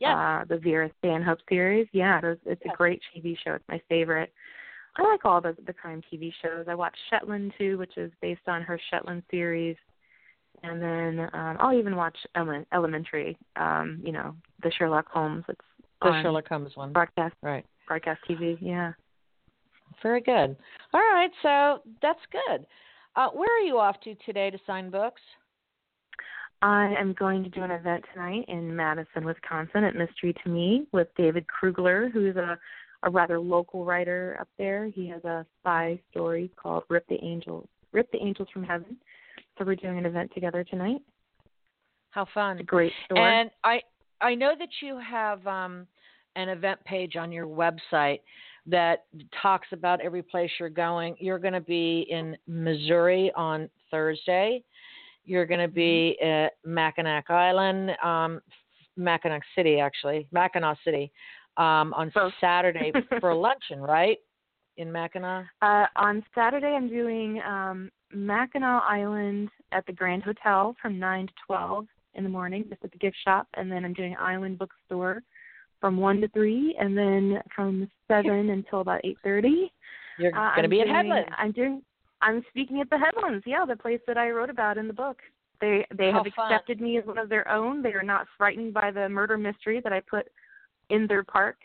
Yes. 0.00 0.14
Uh, 0.14 0.44
the 0.46 0.58
Vera 0.58 0.90
Stanhope 0.98 1.38
series. 1.48 1.88
Yeah, 1.92 2.20
it's, 2.22 2.42
it's 2.44 2.60
Yes. 2.62 2.74
a 2.74 2.76
great 2.76 3.00
TV 3.16 3.36
show. 3.42 3.54
It's 3.54 3.64
my 3.70 3.80
favorite. 3.88 4.34
I 4.98 5.02
like 5.02 5.24
all 5.24 5.40
the 5.40 5.56
the 5.66 5.72
crime 5.72 6.02
TV 6.12 6.30
shows. 6.42 6.66
I 6.68 6.74
watch 6.74 6.94
Shetland 7.08 7.54
too, 7.56 7.78
which 7.78 7.96
is 7.96 8.12
based 8.20 8.46
on 8.48 8.60
her 8.62 8.78
Shetland 8.90 9.22
series. 9.30 9.76
And 10.62 10.80
then 10.80 11.28
um 11.32 11.56
I'll 11.60 11.76
even 11.78 11.96
watch 11.96 12.16
Ele- 12.34 12.64
Elementary. 12.72 13.36
Um, 13.56 14.00
you 14.04 14.12
know, 14.12 14.34
the 14.62 14.70
Sherlock 14.78 15.08
Holmes. 15.08 15.44
It's 15.48 15.60
the 16.02 16.20
Sherlock 16.22 16.48
Holmes 16.48 16.72
one. 16.76 16.92
broadcast 16.92 17.34
Right. 17.42 17.64
broadcast 17.88 18.20
TV. 18.28 18.56
Yeah. 18.60 18.92
Very 20.02 20.20
good. 20.20 20.56
All 20.92 21.00
right, 21.00 21.30
so 21.42 21.80
that's 22.02 22.20
good. 22.30 22.66
Uh, 23.14 23.30
where 23.30 23.48
are 23.56 23.64
you 23.64 23.78
off 23.78 23.98
to 24.00 24.14
today 24.26 24.50
to 24.50 24.58
sign 24.66 24.90
books? 24.90 25.22
I 26.62 26.94
am 26.98 27.14
going 27.18 27.42
to 27.44 27.50
do 27.50 27.62
an 27.62 27.70
event 27.70 28.04
tonight 28.12 28.44
in 28.48 28.74
Madison, 28.74 29.24
Wisconsin 29.24 29.84
at 29.84 29.94
Mystery 29.94 30.34
to 30.42 30.48
Me 30.50 30.86
with 30.92 31.08
David 31.16 31.46
Krugler, 31.46 32.10
who's 32.10 32.36
a, 32.36 32.58
a 33.04 33.10
rather 33.10 33.38
local 33.38 33.84
writer 33.84 34.36
up 34.40 34.48
there. 34.58 34.86
He 34.86 35.06
has 35.08 35.22
a 35.24 35.46
spy 35.60 35.98
story 36.10 36.50
called 36.56 36.84
Rip 36.88 37.06
the 37.08 37.22
Angels 37.22 37.68
Rip 37.92 38.10
the 38.10 38.18
Angels 38.22 38.48
from 38.52 38.64
Heaven. 38.64 38.96
So 39.58 39.64
we're 39.64 39.76
doing 39.76 39.98
an 39.98 40.06
event 40.06 40.30
together 40.34 40.64
tonight. 40.64 41.00
How 42.10 42.26
fun! 42.32 42.60
Great 42.66 42.92
story. 43.04 43.20
And 43.20 43.50
I 43.64 43.80
I 44.20 44.34
know 44.34 44.54
that 44.58 44.68
you 44.80 44.98
have 44.98 45.46
um, 45.46 45.86
an 46.34 46.48
event 46.48 46.82
page 46.84 47.16
on 47.16 47.32
your 47.32 47.46
website 47.46 48.20
that 48.66 49.04
talks 49.42 49.68
about 49.72 50.00
every 50.00 50.22
place 50.22 50.50
you're 50.58 50.68
going. 50.68 51.16
You're 51.18 51.38
going 51.38 51.54
to 51.54 51.60
be 51.60 52.06
in 52.10 52.36
Missouri 52.46 53.32
on 53.36 53.68
Thursday. 53.90 54.62
You're 55.24 55.46
going 55.46 55.60
to 55.60 55.72
be 55.72 56.16
at 56.22 56.52
Mackinac 56.64 57.30
Island, 57.30 57.90
um, 58.02 58.40
Mackinaw 58.98 59.40
City, 59.54 59.80
actually, 59.80 60.28
Mackinaw 60.34 60.76
City, 60.84 61.12
um, 61.56 61.92
on. 61.94 62.12
Saturday 62.40 62.92
for 63.20 63.34
luncheon, 63.34 63.80
right? 63.80 64.18
In 64.78 64.92
Mackinac. 64.92 65.46
Uh, 65.62 65.86
on 65.96 66.22
Saturday, 66.34 66.66
I'm 66.76 66.88
doing 66.88 67.40
um, 67.42 67.90
Mackinac 68.12 68.82
Island 68.86 69.48
at 69.72 69.86
the 69.86 69.92
Grand 69.92 70.22
Hotel 70.22 70.76
from 70.82 70.98
9 70.98 71.26
to 71.28 71.32
12 71.46 71.86
in 72.14 72.24
the 72.24 72.30
morning, 72.30 72.64
just 72.68 72.84
at 72.84 72.92
the 72.92 72.98
gift 72.98 73.16
shop. 73.24 73.48
And 73.54 73.72
then 73.72 73.84
I'm 73.86 73.94
doing 73.94 74.14
Island 74.20 74.58
Bookstore 74.58 75.22
from 75.80 75.96
1 75.96 76.20
to 76.20 76.28
3. 76.28 76.76
And 76.78 76.96
then 76.96 77.40
from 77.54 77.88
7 78.08 78.50
until 78.50 78.80
about 78.80 79.00
8.30. 79.02 79.70
You're 80.18 80.36
Uh, 80.38 80.50
going 80.54 80.62
to 80.64 80.68
be 80.68 80.80
at 80.82 80.88
Headlands. 80.88 81.28
I'm 81.38 81.52
doing. 81.52 81.82
I'm 82.22 82.42
speaking 82.50 82.80
at 82.80 82.88
the 82.90 82.98
Headlands. 82.98 83.44
Yeah, 83.46 83.64
the 83.66 83.76
place 83.76 84.00
that 84.06 84.16
I 84.18 84.30
wrote 84.30 84.50
about 84.50 84.78
in 84.78 84.86
the 84.88 84.94
book. 84.94 85.18
They 85.60 85.86
they 85.94 86.10
How 86.10 86.22
have 86.22 86.32
fun. 86.34 86.52
accepted 86.52 86.80
me 86.82 86.98
as 86.98 87.04
one 87.06 87.18
of 87.18 87.28
their 87.30 87.46
own. 87.50 87.82
They 87.82 87.92
are 87.94 88.02
not 88.02 88.26
frightened 88.36 88.72
by 88.74 88.90
the 88.90 89.08
murder 89.08 89.36
mystery 89.38 89.80
that 89.80 89.92
I 89.92 90.00
put 90.00 90.26
in 90.90 91.06
their 91.06 91.22
park. 91.24 91.56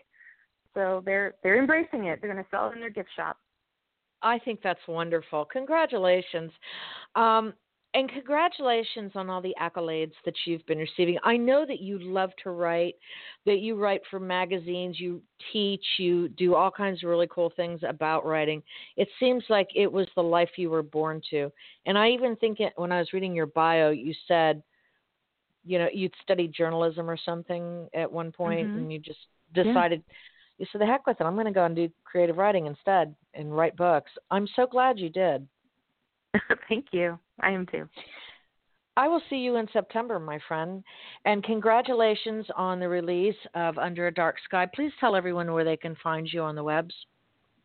So 0.74 1.02
they're 1.06 1.36
they're 1.44 1.60
embracing 1.60 2.06
it. 2.06 2.20
They're 2.22 2.32
going 2.32 2.44
to 2.44 2.50
sell 2.50 2.70
it 2.70 2.76
in 2.76 2.80
their 2.80 2.90
gift 2.90 3.10
shop. 3.16 3.38
I 4.22 4.40
think 4.40 4.60
that's 4.64 4.80
wonderful. 4.88 5.46
Congratulations. 5.46 6.52
Um, 7.16 7.54
and 7.94 8.10
congratulations 8.10 9.12
on 9.16 9.30
all 9.30 9.42
the 9.42 9.56
accolades 9.62 10.14
that 10.24 10.34
you've 10.46 10.66
been 10.66 10.78
receiving. 10.78 11.18
I 11.26 11.36
know 11.36 11.66
that 11.66 11.82
you 11.82 12.00
love 12.00 12.30
to 12.44 12.52
write, 12.52 12.96
that 13.46 13.60
you 13.60 13.76
write 13.76 14.02
for 14.10 14.18
magazines, 14.18 14.98
you 14.98 15.22
teach, 15.52 15.84
you 15.98 16.30
do 16.30 16.56
all 16.56 16.72
kinds 16.72 17.04
of 17.04 17.10
really 17.10 17.28
cool 17.30 17.52
things 17.56 17.82
about 17.86 18.26
writing. 18.26 18.64
It 18.96 19.10
seems 19.20 19.44
like 19.50 19.68
it 19.76 19.92
was 19.92 20.08
the 20.16 20.24
life 20.24 20.52
you 20.56 20.70
were 20.70 20.84
born 20.84 21.22
to. 21.32 21.52
And 21.86 21.98
I 21.98 22.12
even 22.12 22.38
think 22.38 22.62
it, 22.62 22.72
when 22.78 22.94
I 22.94 23.00
was 23.00 23.12
reading 23.12 23.36
your 23.36 23.48
bio, 23.48 23.90
you 23.90 24.14
said, 24.26 24.64
you 25.66 25.78
know, 25.78 25.90
you'd 25.94 26.14
studied 26.24 26.54
journalism 26.54 27.10
or 27.10 27.18
something 27.18 27.90
at 27.94 28.10
one 28.10 28.32
point 28.32 28.70
mm-hmm. 28.70 28.78
and 28.78 28.94
you 28.94 29.00
just 29.00 29.20
decided. 29.54 30.02
Yeah 30.08 30.14
you 30.62 30.68
said, 30.72 30.80
the 30.80 30.86
heck 30.86 31.08
with 31.08 31.20
it. 31.20 31.24
I'm 31.24 31.34
going 31.34 31.48
to 31.48 31.52
go 31.52 31.66
and 31.66 31.76
do 31.76 31.90
creative 32.04 32.38
writing 32.38 32.68
instead 32.68 33.16
and 33.34 33.56
write 33.56 33.76
books. 33.76 34.12
I'm 34.30 34.48
so 34.56 34.68
glad 34.68 35.00
you 35.00 35.10
did. 35.10 35.48
Thank 36.70 36.86
you. 36.92 37.18
I 37.40 37.50
am 37.50 37.66
too. 37.66 37.90
I 38.96 39.08
will 39.08 39.24
see 39.28 39.38
you 39.38 39.56
in 39.56 39.68
September, 39.74 40.20
my 40.20 40.38
friend. 40.48 40.84
And 41.26 41.44
congratulations 41.44 42.46
on 42.56 42.80
the 42.80 42.88
release 42.88 43.36
of 43.56 43.80
Under 43.80 44.06
a 44.06 44.14
Dark 44.14 44.36
Sky. 44.46 44.68
Please 44.72 44.92
tell 45.00 45.16
everyone 45.16 45.52
where 45.52 45.64
they 45.64 45.78
can 45.78 45.96
find 46.04 46.30
you 46.32 46.42
on 46.42 46.54
the 46.54 46.64
webs. 46.64 46.94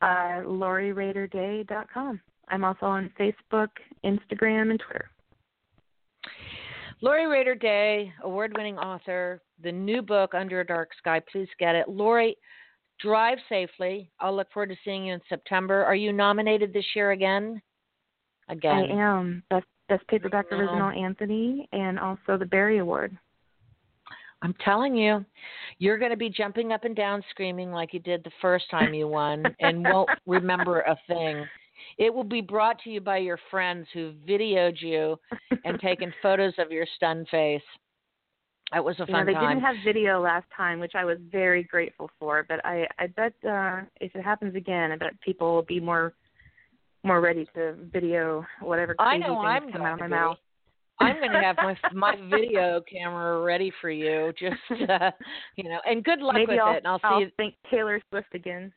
Uh, 0.01 0.41
LoriRaderDay.com. 0.47 2.19
I'm 2.49 2.65
also 2.65 2.87
on 2.87 3.11
Facebook, 3.21 3.69
Instagram, 4.07 4.71
and 4.71 4.81
Twitter. 4.81 5.11
Lori 7.03 7.27
Rader 7.27 7.55
Day, 7.55 8.11
award 8.23 8.55
winning 8.57 8.79
author, 8.79 9.43
the 9.63 9.73
new 9.73 10.01
book, 10.01 10.33
Under 10.33 10.61
a 10.61 10.67
Dark 10.67 10.91
Sky. 10.97 11.21
Please 11.31 11.49
get 11.59 11.75
it. 11.75 11.91
Lori, 11.91 12.39
drive 13.01 13.39
safely. 13.49 14.11
I'll 14.21 14.35
look 14.35 14.53
forward 14.53 14.71
to 14.71 14.77
seeing 14.85 15.07
you 15.07 15.15
in 15.15 15.21
September. 15.29 15.85
Are 15.85 15.95
you 15.95 16.13
nominated 16.13 16.73
this 16.73 16.85
year 16.95 17.13
again? 17.13 17.61
Again. 18.49 18.87
I 18.91 19.19
am. 19.19 19.43
Best, 19.51 19.67
best 19.89 20.07
paperback 20.09 20.47
oh. 20.51 20.57
original 20.57 20.91
Anthony 20.91 21.69
and 21.73 21.99
also 21.99 22.37
the 22.39 22.47
Barry 22.47 22.79
Award. 22.79 23.17
I'm 24.43 24.55
telling 24.65 24.95
you, 24.95 25.25
you're 25.79 25.99
going 25.99 26.11
to 26.11 26.17
be 26.17 26.29
jumping 26.29 26.73
up 26.73 26.85
and 26.85 26.95
down 26.95 27.23
screaming 27.31 27.73
like 27.73 27.95
you 27.95 28.01
did 28.01 28.23
the 28.23 28.31
first 28.41 28.71
time 28.71 28.95
you 28.95 29.09
won 29.09 29.45
and 29.61 29.83
won't 29.83 30.11
remember 30.27 30.81
a 30.81 30.97
thing. 31.07 31.45
It 31.99 32.13
will 32.13 32.25
be 32.25 32.41
brought 32.41 32.79
to 32.81 32.91
you 32.91 33.01
by 33.01 33.19
your 33.19 33.39
friends 33.51 33.87
who 33.93 34.13
videoed 34.29 34.81
you 34.81 35.19
and 35.65 35.81
taken 35.81 36.13
photos 36.23 36.55
of 36.59 36.71
your 36.71 36.87
stunned 36.97 37.29
face. 37.29 37.63
It 38.75 38.83
was 38.83 38.97
a 38.99 39.07
fun 39.07 39.15
yeah, 39.15 39.25
they 39.25 39.33
time. 39.35 39.49
didn't 39.49 39.63
have 39.63 39.77
video 39.85 40.21
last 40.21 40.47
time, 40.57 40.81
which 40.81 40.95
I 40.97 41.05
was 41.05 41.19
very 41.31 41.63
grateful 41.63 42.11
for. 42.19 42.45
But 42.49 42.65
I, 42.65 42.87
I 42.99 43.07
bet 43.07 43.33
uh, 43.49 43.83
if 44.01 44.15
it 44.15 44.25
happens 44.25 44.57
again, 44.57 44.91
I 44.91 44.97
bet 44.97 45.21
people 45.21 45.55
will 45.55 45.63
be 45.63 45.79
more, 45.79 46.15
more 47.05 47.21
ready 47.21 47.47
to 47.55 47.77
video 47.93 48.45
whatever 48.61 48.95
crazy 48.97 49.09
I 49.09 49.19
know 49.19 49.41
things 49.41 49.47
I'm 49.47 49.73
come 49.73 49.83
out 49.83 49.95
of 49.95 50.01
my 50.01 50.07
be. 50.07 50.11
mouth. 50.11 50.39
I'm 50.99 51.17
going 51.17 51.31
to 51.31 51.41
have 51.41 51.57
my 51.57 51.77
my 51.95 52.17
video 52.29 52.83
camera 52.91 53.41
ready 53.43 53.71
for 53.81 53.91
you. 53.91 54.33
Just 54.39 54.91
uh, 54.91 55.11
you 55.57 55.69
know, 55.69 55.79
and 55.89 56.03
good 56.03 56.21
luck 56.21 56.35
Maybe 56.35 56.53
with 56.53 56.61
I'll, 56.61 56.75
it. 56.75 56.79
And 56.79 56.87
I'll 56.89 56.99
see 56.99 57.05
I'll 57.05 57.21
you. 57.21 57.31
think 57.37 57.55
Taylor 57.71 58.01
Swift 58.11 58.35
again. 58.35 58.73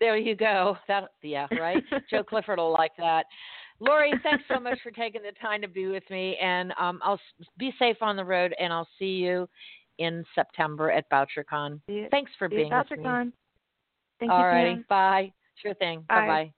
There 0.00 0.16
you 0.16 0.34
go. 0.34 0.76
That 0.88 1.10
yeah, 1.22 1.46
right. 1.52 1.82
Joe 2.10 2.24
Clifford 2.24 2.58
will 2.58 2.72
like 2.72 2.92
that. 2.98 3.26
Lori, 3.80 4.12
thanks 4.22 4.44
so 4.52 4.58
much 4.58 4.78
for 4.82 4.90
taking 4.90 5.22
the 5.22 5.32
time 5.40 5.62
to 5.62 5.68
be 5.68 5.86
with 5.86 6.08
me, 6.10 6.36
and 6.42 6.72
um, 6.78 7.00
I'll 7.02 7.20
be 7.58 7.72
safe 7.78 7.96
on 8.00 8.16
the 8.16 8.24
road, 8.24 8.54
and 8.58 8.72
I'll 8.72 8.88
see 8.98 9.16
you 9.16 9.48
in 9.98 10.24
September 10.34 10.90
at 10.90 11.08
BoucherCon. 11.10 11.80
Thanks 12.10 12.30
for 12.38 12.48
being 12.48 12.70
with 12.70 12.86
BoucherCon. 12.86 13.26
me. 13.26 13.32
Thank 14.20 14.32
All 14.32 14.44
righty, 14.44 14.84
bye. 14.88 15.32
Sure 15.62 15.74
thing. 15.74 16.04
Bye 16.08 16.26
bye. 16.26 16.52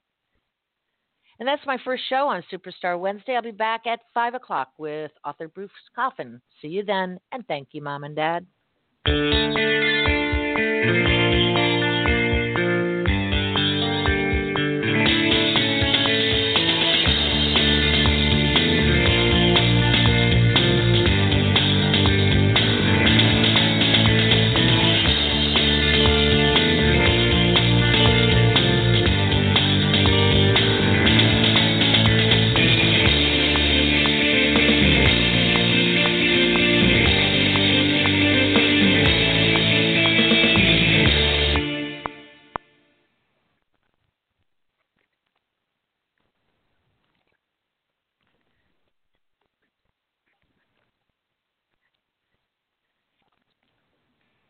And 1.39 1.49
that's 1.49 1.65
my 1.67 1.79
first 1.85 2.03
show 2.09 2.29
on 2.29 2.43
Superstar 2.53 3.01
Wednesday. 3.01 3.35
I'll 3.35 3.43
be 3.43 3.51
back 3.51 3.87
at 3.87 4.01
5 4.13 4.35
o'clock 4.35 4.73
with 4.77 5.11
author 5.25 5.49
Bruce 5.49 5.71
Coffin. 5.95 6.41
See 6.61 6.69
you 6.69 6.85
then, 6.85 7.19
and 7.33 7.47
thank 7.47 7.69
you, 7.73 7.83
Mom 7.83 8.05
and 8.05 8.15
Dad. 8.15 8.47